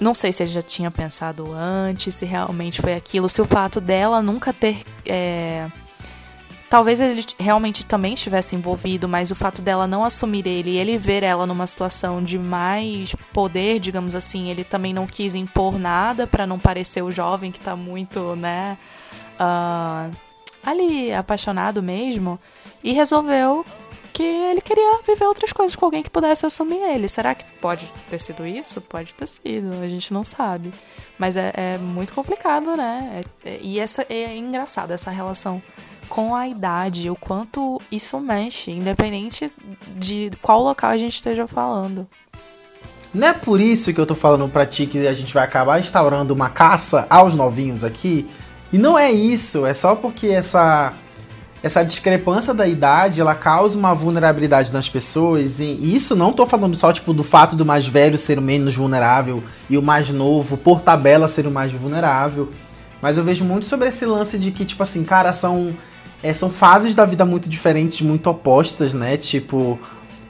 [0.00, 3.80] não sei se ele já tinha pensado antes, se realmente foi aquilo, se o fato
[3.80, 4.84] dela nunca ter.
[5.04, 5.68] é,
[6.70, 10.98] Talvez ele realmente também estivesse envolvido, mas o fato dela não assumir ele e ele
[10.98, 16.26] ver ela numa situação de mais poder, digamos assim, ele também não quis impor nada
[16.26, 18.76] pra não parecer o jovem que tá muito, né,
[19.38, 20.10] ah,
[20.62, 22.38] ali apaixonado mesmo,
[22.84, 23.64] e resolveu
[24.12, 27.08] que ele queria viver outras coisas com alguém que pudesse assumir ele.
[27.08, 28.80] Será que pode ter sido isso?
[28.80, 30.72] Pode ter sido, a gente não sabe.
[31.16, 33.22] Mas é, é muito complicado, né?
[33.44, 35.62] É- é- e essa é engraçado, essa relação
[36.08, 39.52] com a idade, o quanto isso mexe, independente
[39.96, 42.06] de qual local a gente esteja falando.
[43.12, 45.80] Não é por isso que eu tô falando pra ti que a gente vai acabar
[45.80, 48.28] instaurando uma caça aos novinhos aqui.
[48.72, 50.92] E não é isso, é só porque essa
[51.62, 56.76] essa discrepância da idade, ela causa uma vulnerabilidade nas pessoas, e isso não tô falando
[56.76, 60.56] só, tipo, do fato do mais velho ser o menos vulnerável e o mais novo,
[60.56, 62.48] por tabela, ser o mais vulnerável,
[63.00, 65.74] mas eu vejo muito sobre esse lance de que, tipo assim, cara, são,
[66.22, 69.16] é, são fases da vida muito diferentes, muito opostas, né?
[69.16, 69.78] Tipo,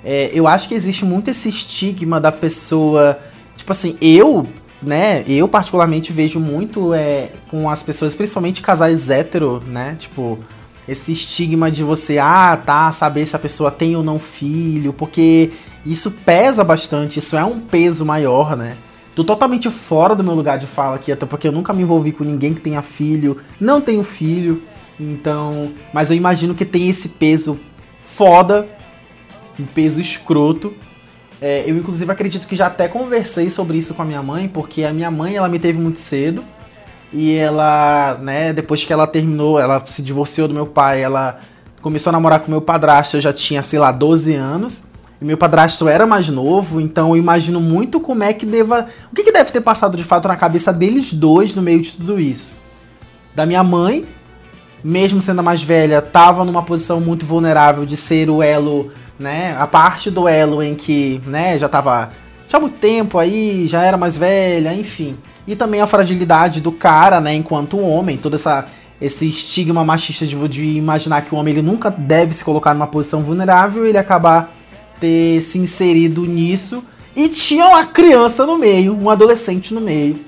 [0.04, 3.18] é, eu acho que existe muito esse estigma da pessoa,
[3.56, 4.46] tipo assim, eu
[4.80, 10.38] né, eu particularmente vejo muito é, com as pessoas, principalmente casais hétero, né, tipo,
[10.86, 15.50] esse estigma de você, ah, tá, saber se a pessoa tem ou não filho, porque
[15.84, 18.76] isso pesa bastante, isso é um peso maior, né.
[19.16, 22.12] Tô totalmente fora do meu lugar de fala aqui, até porque eu nunca me envolvi
[22.12, 24.62] com ninguém que tenha filho, não tenho filho,
[24.98, 27.58] então, mas eu imagino que tem esse peso
[28.06, 28.68] foda,
[29.58, 30.74] um peso escroto,
[31.40, 34.84] é, eu, inclusive, acredito que já até conversei sobre isso com a minha mãe, porque
[34.84, 36.42] a minha mãe, ela me teve muito cedo.
[37.12, 41.38] E ela, né, depois que ela terminou, ela se divorciou do meu pai, ela
[41.80, 44.88] começou a namorar com meu padrasto, eu já tinha, sei lá, 12 anos.
[45.20, 48.88] E meu padrasto era mais novo, então eu imagino muito como é que deva.
[49.10, 51.92] O que, que deve ter passado de fato na cabeça deles dois no meio de
[51.92, 52.56] tudo isso.
[53.34, 54.06] Da minha mãe,
[54.82, 59.56] mesmo sendo a mais velha, tava numa posição muito vulnerável de ser o elo né?
[59.58, 62.10] A parte do elo em que, né, já tava
[62.48, 65.16] já muito tempo aí, já era mais velha, enfim.
[65.46, 68.66] E também a fragilidade do cara, né, enquanto homem, toda essa
[69.00, 72.86] esse estigma machista de, de imaginar que o homem ele nunca deve se colocar numa
[72.88, 74.52] posição vulnerável, ele acabar
[74.98, 76.82] ter se inserido nisso
[77.14, 80.18] e tinha uma criança no meio, um adolescente no meio,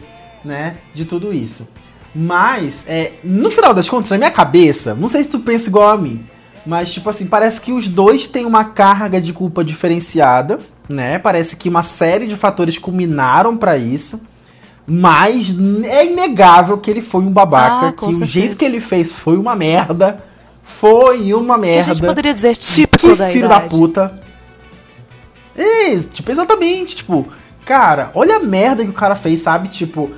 [0.45, 1.69] né, de tudo isso.
[2.15, 5.91] Mas, é, no final das contas, na minha cabeça, não sei se tu pensa igual
[5.91, 6.25] a mim,
[6.67, 10.59] mas, tipo assim, parece que os dois têm uma carga de culpa diferenciada,
[10.89, 11.19] né?
[11.19, 14.23] Parece que uma série de fatores culminaram para isso.
[14.87, 15.55] Mas
[15.85, 18.25] é inegável que ele foi um babaca, ah, que certeza.
[18.25, 20.23] o jeito que ele fez foi uma merda.
[20.65, 21.85] Foi uma merda.
[21.85, 23.69] Que a gente poderia dizer típico que da filho idade.
[23.69, 24.21] da puta.
[25.57, 27.27] É, tipo, exatamente, tipo,
[27.65, 29.69] cara, olha a merda que o cara fez, sabe?
[29.69, 30.11] Tipo,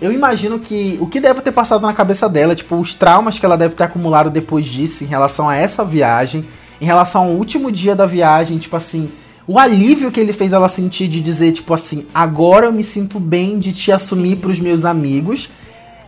[0.00, 3.44] eu imagino que o que deve ter passado na cabeça dela, tipo, os traumas que
[3.44, 6.46] ela deve ter acumulado depois disso em relação a essa viagem,
[6.80, 9.10] em relação ao último dia da viagem, tipo assim,
[9.46, 13.20] o alívio que ele fez ela sentir de dizer, tipo assim, agora eu me sinto
[13.20, 15.50] bem de te assumir para os meus amigos.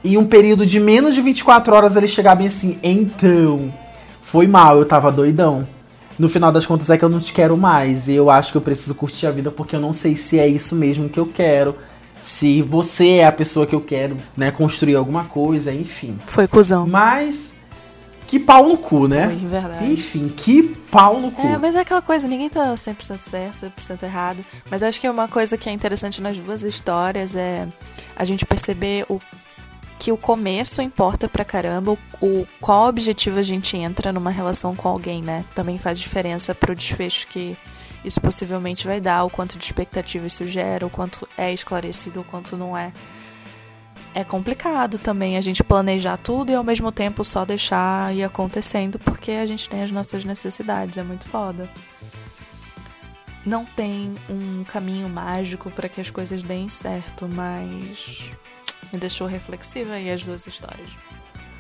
[0.05, 3.73] E um período de menos de 24 horas ele chegar bem assim, então,
[4.23, 5.69] foi mal, eu tava doidão.
[6.19, 8.09] No final das contas é que eu não te quero mais.
[8.09, 10.47] E eu acho que eu preciso curtir a vida porque eu não sei se é
[10.47, 11.75] isso mesmo que eu quero
[12.23, 16.17] se você é a pessoa que eu quero, né, construir alguma coisa, enfim.
[16.27, 16.87] Foi cuzão.
[16.87, 17.55] Mas
[18.33, 19.27] que pau no cu, né?
[19.27, 19.93] Foi, verdade.
[19.93, 21.47] Enfim, que pau no cu.
[21.47, 24.43] É, mas é aquela coisa, ninguém tá 100% certo, 100% errado.
[24.71, 27.69] Mas eu acho que uma coisa que é interessante nas duas histórias é
[28.17, 29.21] a gente perceber o
[29.99, 34.75] que o começo importa pra caramba, o, o qual objetivo a gente entra numa relação
[34.75, 35.45] com alguém, né?
[35.55, 37.55] Também faz diferença pro desfecho que
[38.05, 42.25] isso possivelmente vai dar, o quanto de expectativa isso gera, o quanto é esclarecido, o
[42.25, 42.93] quanto não é.
[44.15, 48.99] É complicado também a gente planejar tudo e ao mesmo tempo só deixar ir acontecendo
[48.99, 51.71] porque a gente tem as nossas necessidades, é muito foda.
[53.45, 58.31] Não tem um caminho mágico para que as coisas deem certo, mas
[58.93, 60.89] me deixou reflexiva aí as duas histórias.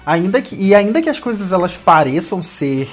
[0.05, 2.88] Ainda que, e ainda que as coisas elas pareçam ser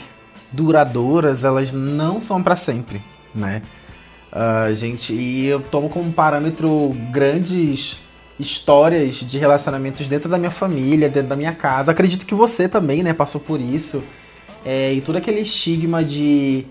[0.52, 3.02] duradouras, elas não são para sempre
[3.34, 3.62] né?
[4.32, 7.98] Uh, gente, e eu tomo como parâmetro grandes
[8.40, 11.92] histórias de relacionamentos dentro da minha família, dentro da minha casa.
[11.92, 14.04] Acredito que você também, né, passou por isso.
[14.66, 16.66] É, e todo aquele estigma de,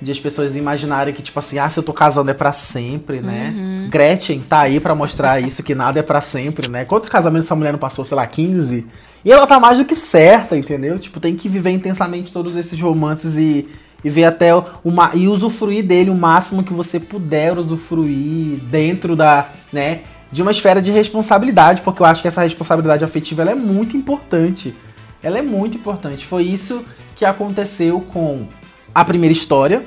[0.00, 3.20] de as pessoas imaginarem que, tipo assim, ah, se eu tô casando é para sempre,
[3.20, 3.54] né?
[3.56, 3.88] Uhum.
[3.90, 6.84] Gretchen tá aí para mostrar isso, que nada é para sempre, né?
[6.84, 8.86] Quantos casamentos essa mulher não passou, sei lá, 15?
[9.24, 10.98] E ela tá mais do que certa, entendeu?
[10.98, 13.66] Tipo, tem que viver intensamente todos esses romances e
[14.04, 14.50] e ver até
[14.84, 20.50] uma e usufruir dele o máximo que você puder usufruir dentro da, né, de uma
[20.50, 24.74] esfera de responsabilidade, porque eu acho que essa responsabilidade afetiva ela é muito importante.
[25.22, 26.26] Ela é muito importante.
[26.26, 26.84] Foi isso
[27.16, 28.46] que aconteceu com
[28.94, 29.84] a primeira história,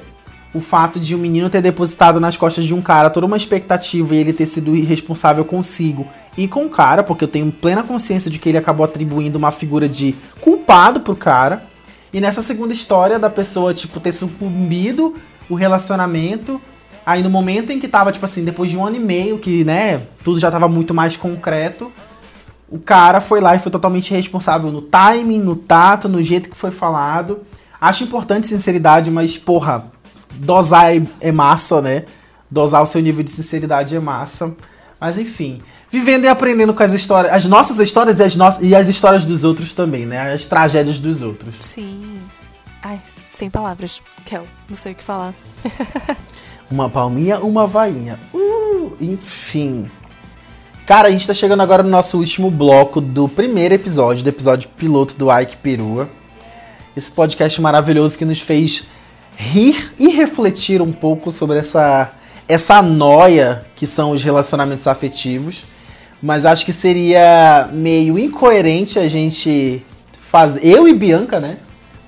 [0.53, 4.15] o fato de um menino ter depositado nas costas de um cara toda uma expectativa
[4.15, 6.07] e ele ter sido irresponsável consigo
[6.37, 9.51] e com o cara, porque eu tenho plena consciência de que ele acabou atribuindo uma
[9.51, 11.63] figura de culpado pro cara.
[12.11, 15.15] E nessa segunda história da pessoa, tipo, ter sucumbido
[15.49, 16.61] o relacionamento.
[17.05, 19.63] Aí no momento em que tava, tipo assim, depois de um ano e meio, que,
[19.63, 21.91] né, tudo já tava muito mais concreto,
[22.69, 26.55] o cara foi lá e foi totalmente responsável no timing, no tato, no jeito que
[26.55, 27.39] foi falado.
[27.79, 29.85] Acho importante sinceridade, mas, porra,
[30.35, 32.03] dosar é, é massa, né?
[32.51, 34.53] Dosar o seu nível de sinceridade é massa.
[34.99, 35.61] Mas enfim
[35.91, 39.25] vivendo e aprendendo com as histórias, as nossas histórias e as, no e as histórias
[39.25, 40.33] dos outros também, né?
[40.33, 41.55] As tragédias dos outros.
[41.61, 42.17] Sim.
[42.81, 44.01] Ai, sem palavras.
[44.25, 45.33] Kel, não sei o que falar.
[46.71, 48.19] uma palminha, uma vainha.
[48.33, 49.89] Uh, enfim.
[50.85, 54.69] Cara, a gente tá chegando agora no nosso último bloco do primeiro episódio, do episódio
[54.69, 56.09] piloto do Ike Perua.
[56.95, 58.87] Esse podcast maravilhoso que nos fez
[59.35, 62.11] rir e refletir um pouco sobre essa,
[62.47, 65.76] essa noia que são os relacionamentos afetivos.
[66.21, 69.81] Mas acho que seria meio incoerente a gente
[70.29, 70.65] fazer.
[70.65, 71.57] Eu e Bianca, né?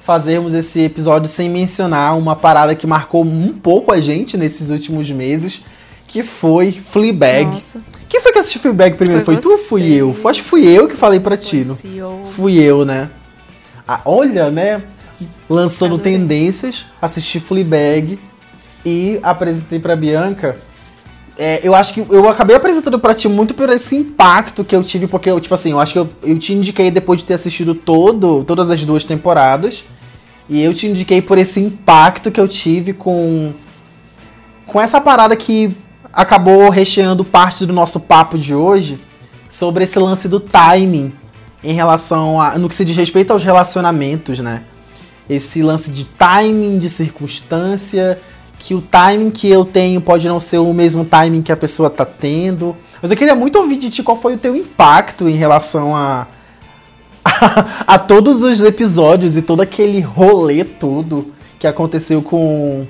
[0.01, 5.09] Fazermos esse episódio sem mencionar uma parada que marcou um pouco a gente nesses últimos
[5.11, 5.61] meses,
[6.07, 7.45] que foi Fleabag.
[7.45, 7.79] Nossa.
[8.07, 9.23] Quem foi que assistiu Fleabag primeiro?
[9.23, 10.15] Foi, foi tu ou fui eu?
[10.25, 11.63] Acho que fui eu que falei pra ti.
[12.25, 13.09] Fui eu, né?
[13.87, 14.81] Ah, olha, né?
[15.47, 18.17] Lançando tendências, assisti Fleabag
[18.83, 20.57] e apresentei pra Bianca.
[21.41, 24.83] É, eu acho que eu acabei apresentando pra ti muito por esse impacto que eu
[24.83, 27.35] tive, porque eu, tipo assim, eu acho que eu, eu te indiquei depois de ter
[27.35, 29.85] assistido todo, todas as duas temporadas.
[30.49, 33.53] E eu te indiquei por esse impacto que eu tive com.
[34.65, 35.71] Com essa parada que
[36.11, 38.99] acabou recheando parte do nosso papo de hoje
[39.49, 41.13] sobre esse lance do timing
[41.63, 42.57] em relação a.
[42.57, 44.63] no que se diz respeito aos relacionamentos, né?
[45.29, 48.19] Esse lance de timing, de circunstância,
[48.59, 51.89] que o timing que eu tenho pode não ser o mesmo timing que a pessoa
[51.89, 52.75] tá tendo.
[53.01, 56.27] Mas eu queria muito ouvir de ti qual foi o teu impacto em relação a,
[57.23, 62.85] a, a todos os episódios e todo aquele rolê todo que aconteceu com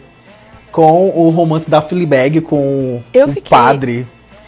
[0.71, 3.49] com o romance da Fleabag com eu o fiquei...
[3.49, 4.07] padre.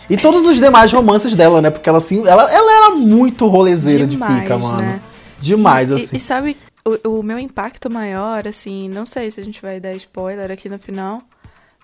[0.10, 1.70] E todos os demais romances dela, né?
[1.70, 4.78] Porque ela assim, ela, ela era muito rolezeira Demais, de pica, mano.
[4.78, 5.00] Né?
[5.40, 6.16] Demais, e, assim.
[6.16, 9.80] E, e sabe, o, o meu impacto maior, assim, não sei se a gente vai
[9.80, 11.22] dar spoiler aqui no final,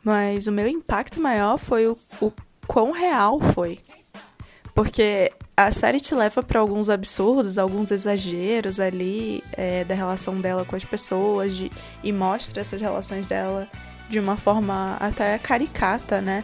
[0.03, 2.31] mas o meu impacto maior foi o, o
[2.67, 3.79] quão real foi.
[4.73, 10.63] Porque a série te leva para alguns absurdos, alguns exageros ali é, da relação dela
[10.63, 11.71] com as pessoas de,
[12.03, 13.67] e mostra essas relações dela
[14.07, 16.43] de uma forma até caricata, né?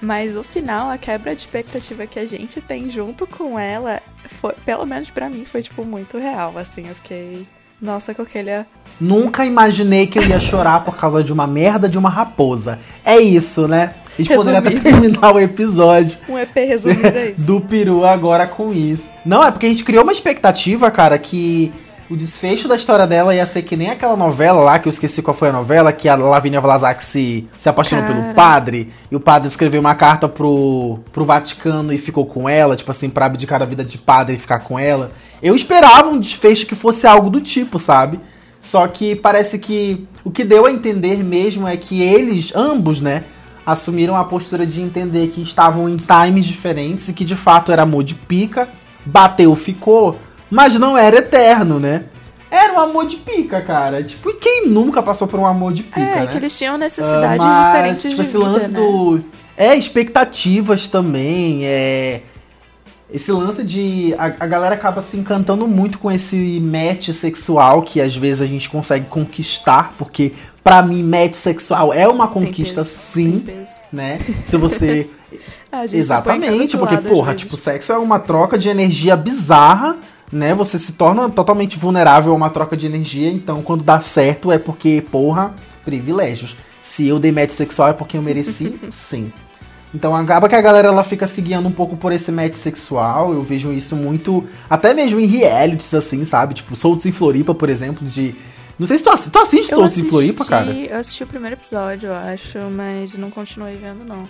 [0.00, 4.54] Mas o final, a quebra de expectativa que a gente tem junto com ela, foi,
[4.64, 6.88] pelo menos para mim, foi tipo muito real, assim.
[6.88, 7.46] Eu fiquei,
[7.80, 8.66] nossa, Coquelha.
[9.00, 12.78] Nunca imaginei que eu ia chorar por causa de uma merda de uma raposa.
[13.04, 13.94] É isso, né?
[14.18, 14.62] A gente Resumido.
[14.62, 16.18] poderia até terminar o episódio.
[16.28, 17.42] Um EP resumido é isso.
[17.46, 19.08] do peru agora com isso.
[19.24, 21.72] Não, é porque a gente criou uma expectativa, cara, que
[22.10, 25.22] o desfecho da história dela ia ser que nem aquela novela lá, que eu esqueci
[25.22, 28.14] qual foi a novela, que a Lavínia Vlasak se, se apaixonou Cara.
[28.22, 32.74] pelo padre, e o padre escreveu uma carta pro, pro Vaticano e ficou com ela,
[32.74, 35.12] tipo assim, pra abdicar da vida de padre e ficar com ela.
[35.42, 38.18] Eu esperava um desfecho que fosse algo do tipo, sabe?
[38.60, 43.24] Só que parece que o que deu a entender mesmo é que eles, ambos, né,
[43.64, 47.82] assumiram a postura de entender que estavam em times diferentes e que de fato era
[47.82, 48.68] amor de pica,
[49.04, 50.18] bateu, ficou,
[50.50, 52.04] mas não era eterno, né?
[52.50, 54.02] Era um amor de pica, cara.
[54.02, 56.26] Tipo, e quem nunca passou por um amor de pica, é, né?
[56.26, 58.80] que eles tinham necessidades uh, mas, diferentes tipo, de esse vida, lance né?
[58.80, 59.20] do...
[59.56, 62.22] É, expectativas também, é...
[63.10, 64.14] Esse lance de...
[64.18, 68.46] A, a galera acaba se encantando muito com esse match sexual que às vezes a
[68.46, 70.32] gente consegue conquistar, porque
[70.62, 73.44] para mim match sexual é uma conquista peso, sim,
[73.92, 74.18] né?
[74.44, 75.08] Se você...
[75.92, 79.98] Exatamente, porque, porra, tipo, sexo é uma troca de energia bizarra
[80.32, 80.54] né?
[80.54, 83.30] Você se torna totalmente vulnerável a uma troca de energia.
[83.30, 85.54] Então, quando dá certo, é porque, porra,
[85.84, 86.56] privilégios.
[86.82, 89.32] Se eu dei match sexual é porque eu mereci, sim.
[89.94, 93.32] Então acaba que a galera ela fica se guiando um pouco por esse match sexual.
[93.32, 94.46] Eu vejo isso muito.
[94.68, 96.54] Até mesmo em realities, assim, sabe?
[96.54, 98.34] Tipo, Soltos em Floripa, por exemplo, de.
[98.78, 100.70] Não sei se tu, assi tu assiste Soltos em Floripa, cara.
[100.70, 104.22] Eu assisti o primeiro episódio, eu acho, mas não continuei vendo, não.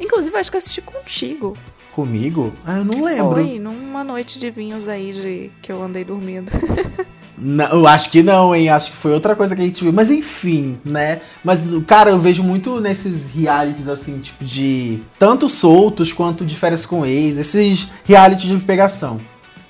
[0.00, 1.56] Inclusive, eu acho que eu assisti contigo
[1.98, 2.52] comigo?
[2.64, 3.34] Ah, eu não lembro.
[3.34, 6.48] Foi numa noite de vinhos aí de que eu andei dormindo.
[7.40, 8.68] Não, eu acho que não, hein?
[8.68, 9.92] Acho que foi outra coisa que a gente viu.
[9.92, 11.20] Mas enfim, né?
[11.44, 15.00] Mas, cara, eu vejo muito nesses realities, assim, tipo de.
[15.18, 19.20] Tanto soltos quanto de férias com ex, esses realities de pegação.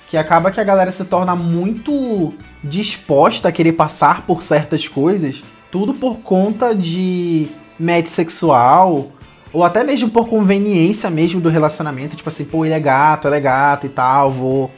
[0.09, 5.43] Que acaba que a galera se torna muito disposta a querer passar por certas coisas.
[5.71, 7.47] Tudo por conta de
[7.79, 9.11] match sexual
[9.51, 13.37] ou até mesmo por conveniência mesmo do relacionamento, tipo assim, pô, ele é gato, ela
[13.37, 14.71] é gata e tal, vou,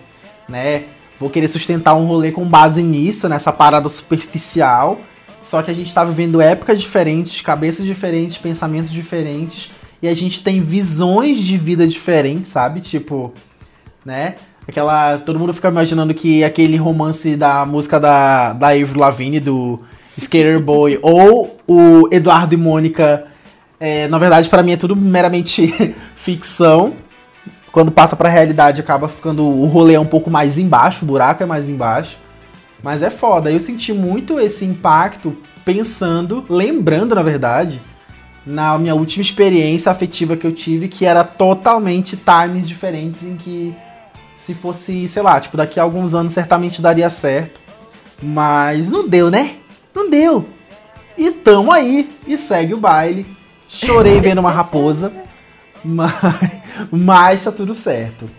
[0.48, 0.86] né,
[1.22, 5.00] vou querer sustentar um rolê com base nisso, nessa parada superficial.
[5.44, 10.44] Só que a gente tá vivendo épocas diferentes, cabeças diferentes, pensamentos diferentes, e a gente
[10.44, 12.82] tem visões de vida diferentes, sabe?
[12.82, 13.34] Tipo,
[14.04, 14.36] né?
[14.68, 15.18] Aquela.
[15.20, 19.80] Todo mundo fica imaginando que aquele romance da música da, da Avril Lavigne, do
[20.18, 23.32] Skater Boy, ou o Eduardo e Mônica
[23.84, 25.74] é, na verdade, para mim é tudo meramente
[26.16, 26.94] ficção.
[27.72, 31.46] Quando passa pra realidade, acaba ficando o rolê um pouco mais embaixo, o buraco é
[31.46, 32.18] mais embaixo.
[32.84, 33.52] Mas é foda.
[33.52, 37.80] Eu senti muito esse impacto pensando, lembrando, na verdade,
[38.46, 43.76] na minha última experiência afetiva que eu tive, que era totalmente times diferentes em que
[44.36, 47.62] se fosse, sei lá, tipo, daqui a alguns anos certamente daria certo.
[48.22, 49.56] Mas não deu, né?
[49.94, 50.46] Não deu.
[51.18, 53.26] E tamo aí, e segue o baile.
[53.70, 55.14] Chorei vendo uma raposa,
[55.84, 56.14] mas,
[56.92, 58.30] mas tá tudo certo.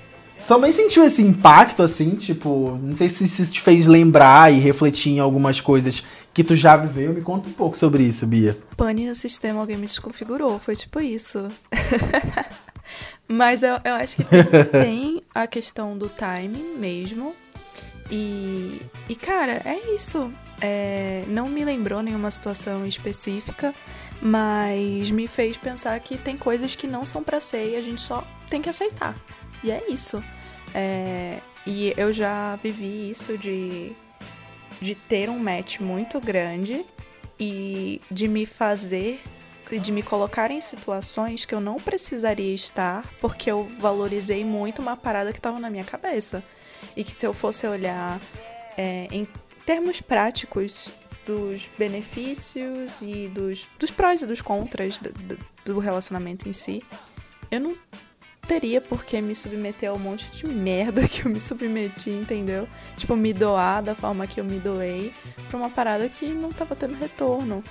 [0.47, 5.12] Também sentiu esse impacto, assim, tipo, não sei se isso te fez lembrar e refletir
[5.12, 7.12] em algumas coisas que tu já viveu.
[7.12, 8.59] Me conta um pouco sobre isso, Bia.
[8.76, 11.47] Pane no sistema, alguém me desconfigurou, foi tipo isso.
[13.28, 14.43] Mas eu, eu acho que tem,
[14.82, 17.34] tem, a questão do timing mesmo.
[18.11, 20.30] E, e cara, é isso.
[20.61, 23.75] É, não me lembrou nenhuma situação específica,
[24.21, 28.01] mas me fez pensar que tem coisas que não são para ser e a gente
[28.01, 29.17] só tem que aceitar.
[29.65, 30.23] E é isso.
[30.75, 33.93] É, e eu já vivi isso de,
[34.81, 36.85] de ter um match muito grande
[37.39, 39.21] e de me fazer,
[39.71, 44.97] de me colocar em situações que eu não precisaria estar, porque eu valorizei muito uma
[44.97, 46.43] parada que estava na minha cabeça.
[46.97, 48.21] E que se eu fosse olhar
[48.77, 49.27] é, em
[49.67, 50.91] termos práticos
[51.25, 56.83] dos benefícios e dos, dos prós e dos contras do, do relacionamento em si,
[57.51, 57.77] eu não
[58.47, 62.69] teria por que me submeter ao monte de merda que eu me submeti, entendeu?
[62.97, 65.15] Tipo, me doar da forma que eu me doei
[65.49, 67.63] pra uma parada que não tava tendo retorno.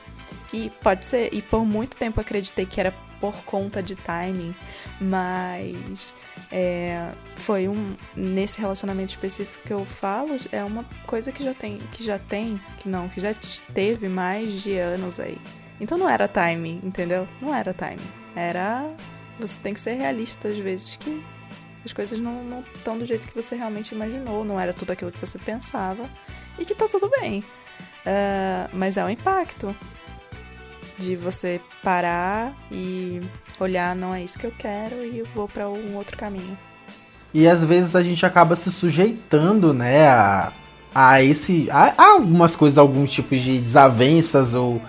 [0.54, 4.56] E pode ser, e por muito tempo acreditei que era por conta de timing,
[5.00, 6.14] mas
[6.52, 11.78] é, foi um nesse relacionamento específico que eu falo é uma coisa que já tem
[11.91, 13.34] que já tem que não que já
[13.74, 15.38] teve mais de anos aí.
[15.80, 17.28] Então não era timing entendeu?
[17.41, 18.12] Não era timing.
[18.36, 18.93] Era
[19.39, 21.24] você tem que ser realista às vezes que
[21.84, 25.20] as coisas não estão do jeito que você realmente imaginou, não era tudo aquilo que
[25.20, 26.08] você pensava
[26.60, 27.43] e que tá tudo bem.
[28.02, 29.76] Uh, mas é o impacto
[30.97, 33.22] de você parar e
[33.64, 36.57] olhar, não é isso que eu quero e eu vou para um outro caminho.
[37.34, 40.51] E às vezes a gente acaba se sujeitando, né, a,
[40.93, 41.70] a esse.
[41.72, 44.82] A, a algumas coisas, alguns tipos de desavenças ou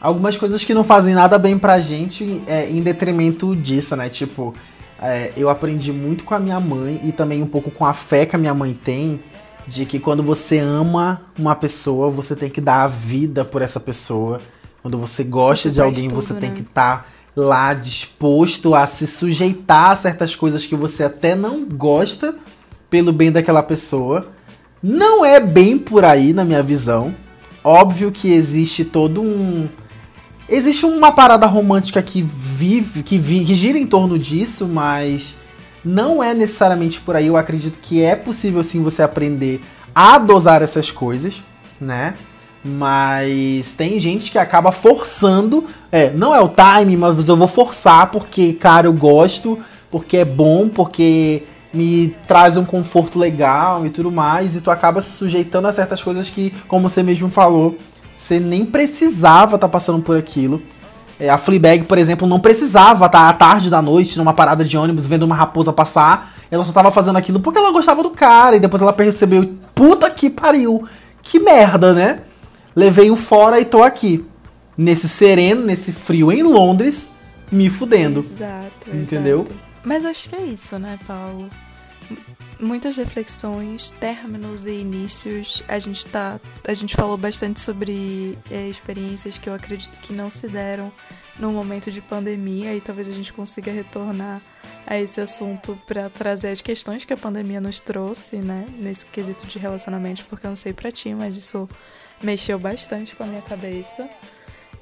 [0.00, 4.08] algumas coisas que não fazem nada bem pra gente é, em detrimento disso, né?
[4.08, 4.54] Tipo,
[5.00, 8.24] é, eu aprendi muito com a minha mãe e também um pouco com a fé
[8.24, 9.20] que a minha mãe tem
[9.66, 13.78] de que quando você ama uma pessoa, você tem que dar a vida por essa
[13.78, 14.40] pessoa.
[14.82, 16.40] Quando você gosta você de alguém, tudo, você né?
[16.40, 17.06] tem que estar tá
[17.36, 22.34] lá disposto a se sujeitar a certas coisas que você até não gosta
[22.88, 24.28] pelo bem daquela pessoa.
[24.82, 27.14] Não é bem por aí na minha visão.
[27.62, 29.68] Óbvio que existe todo um
[30.50, 35.36] Existe uma parada romântica que vive, que, vi, que gira em torno disso, mas
[35.84, 37.28] não é necessariamente por aí.
[37.28, 39.60] Eu acredito que é possível sim você aprender
[39.94, 41.40] a dosar essas coisas,
[41.80, 42.14] né?
[42.64, 45.64] Mas tem gente que acaba forçando.
[45.90, 49.58] É, não é o time, mas eu vou forçar porque, cara, eu gosto,
[49.90, 54.54] porque é bom, porque me traz um conforto legal e tudo mais.
[54.54, 57.78] E tu acaba se sujeitando a certas coisas que, como você mesmo falou,
[58.16, 60.62] você nem precisava estar tá passando por aquilo.
[61.18, 64.64] É, a Fleabag, por exemplo, não precisava estar tá à tarde da noite numa parada
[64.64, 66.34] de ônibus vendo uma raposa passar.
[66.50, 68.56] Ela só tava fazendo aquilo porque ela gostava do cara.
[68.56, 70.86] E depois ela percebeu, puta que pariu.
[71.22, 72.20] Que merda, né?
[72.74, 74.24] Levei o fora e tô aqui.
[74.76, 77.10] Nesse sereno, nesse frio em Londres,
[77.50, 78.20] me fudendo.
[78.20, 79.40] Exato, Entendeu?
[79.40, 79.60] Exato.
[79.84, 81.48] Mas acho que é isso, né, Paulo?
[82.60, 85.62] muitas reflexões, términos e inícios.
[85.66, 90.30] A gente tá, a gente falou bastante sobre é, experiências que eu acredito que não
[90.30, 90.92] se deram
[91.38, 94.40] no momento de pandemia e talvez a gente consiga retornar
[94.86, 99.46] a esse assunto para trazer as questões que a pandemia nos trouxe, né, nesse quesito
[99.46, 101.68] de relacionamento, porque eu não sei para ti, mas isso
[102.22, 104.08] mexeu bastante com a minha cabeça.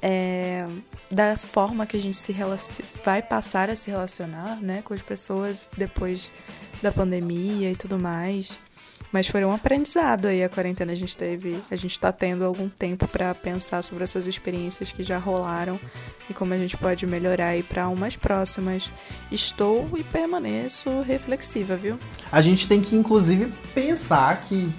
[0.01, 0.65] É,
[1.11, 2.33] da forma que a gente se
[3.03, 6.31] vai passar a se relacionar, né, com as pessoas depois
[6.81, 8.57] da pandemia e tudo mais.
[9.11, 12.69] Mas foi um aprendizado aí a quarentena a gente teve, a gente está tendo algum
[12.69, 15.79] tempo para pensar sobre essas experiências que já rolaram
[16.29, 18.91] e como a gente pode melhorar aí para umas próximas.
[19.31, 21.99] Estou e permaneço reflexiva, viu?
[22.31, 24.69] A gente tem que inclusive pensar que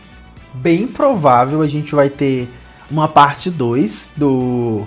[0.54, 2.48] bem provável a gente vai ter
[2.90, 4.86] uma parte 2 do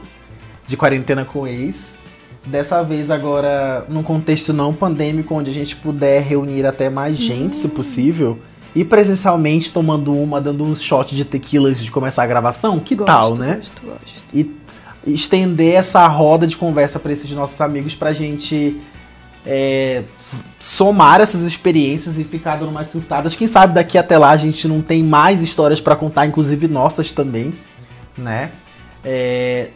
[0.65, 1.97] de quarentena com ex
[2.45, 7.55] Dessa vez agora num contexto não pandêmico, onde a gente puder reunir até mais gente,
[7.55, 8.37] se possível.
[8.75, 12.95] E presencialmente tomando uma, dando uns shots de tequila antes de começar a gravação, que
[12.95, 13.57] gosto, tal, né?
[13.57, 14.23] Gosto, gosto.
[14.33, 14.51] E
[15.07, 18.77] estender essa roda de conversa para esses nossos amigos pra gente
[19.45, 20.03] é,
[20.59, 23.35] somar essas experiências e ficar dando mais surtadas.
[23.35, 27.11] Quem sabe daqui até lá a gente não tem mais histórias para contar, inclusive nossas
[27.11, 27.53] também,
[28.17, 28.51] né?
[29.03, 29.67] É,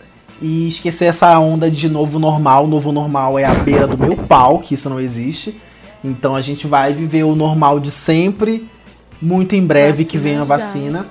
[0.42, 2.66] e esquecer essa onda de novo normal.
[2.66, 5.60] O novo normal é a beira do meu pau, que isso não existe.
[6.04, 8.68] Então a gente vai viver o normal de sempre,
[9.22, 11.06] muito em breve vacina que vem a vacina.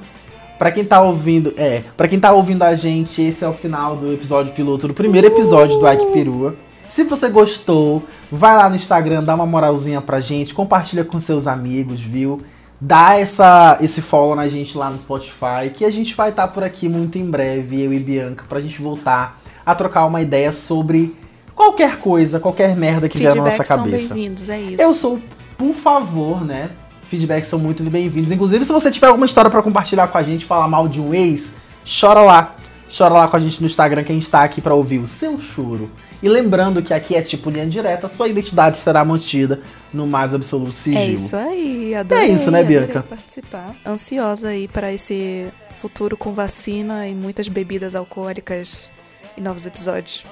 [0.59, 3.95] Para quem tá ouvindo, é, para quem tá ouvindo a gente, esse é o final
[3.97, 6.57] do episódio piloto do primeiro episódio do Ike Perua.
[6.97, 11.47] Se você gostou, vai lá no Instagram, dá uma moralzinha pra gente, compartilha com seus
[11.47, 12.41] amigos, viu?
[12.81, 16.55] Dá essa, esse follow na gente lá no Spotify, que a gente vai estar tá
[16.55, 20.51] por aqui muito em breve, eu e Bianca, pra gente voltar a trocar uma ideia
[20.55, 21.15] sobre
[21.55, 24.09] qualquer coisa, qualquer merda que vier na nossa cabeça.
[24.09, 24.81] São bem-vindos, é isso.
[24.81, 25.21] Eu sou,
[25.59, 26.71] por favor, né?
[27.11, 28.33] Feedbacks são muito bem-vindos.
[28.33, 31.13] Inclusive, se você tiver alguma história para compartilhar com a gente, falar mal de um
[31.13, 31.57] ex,
[32.01, 32.57] chora lá.
[32.97, 35.07] Chora lá com a gente no Instagram que a gente tá aqui para ouvir o
[35.07, 35.91] seu choro.
[36.23, 39.61] E lembrando que aqui é tipo linha direta, sua identidade será mantida
[39.93, 41.03] no mais absoluto sigilo.
[41.03, 42.25] É isso aí, adorei.
[42.25, 43.03] É isso, né, Bianca?
[43.03, 43.75] participar.
[43.87, 45.49] Ansiosa aí para esse
[45.79, 48.89] futuro com vacina e muitas bebidas alcoólicas
[49.37, 50.25] e novos episódios.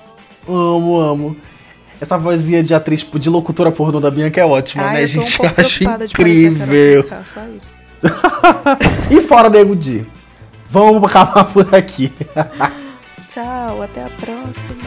[0.49, 1.37] Amo, amo.
[2.01, 5.13] Essa vozinha de atriz, de locutora pornô da Bianca é ótima, Ai, né, eu tô
[5.23, 5.35] gente?
[5.35, 7.03] Um pouco acho incrível.
[7.03, 7.81] De só isso.
[9.11, 10.05] e fora Nego Di.
[10.71, 12.13] Vamos acabar por aqui.
[13.33, 14.84] Tchau, até a próxima.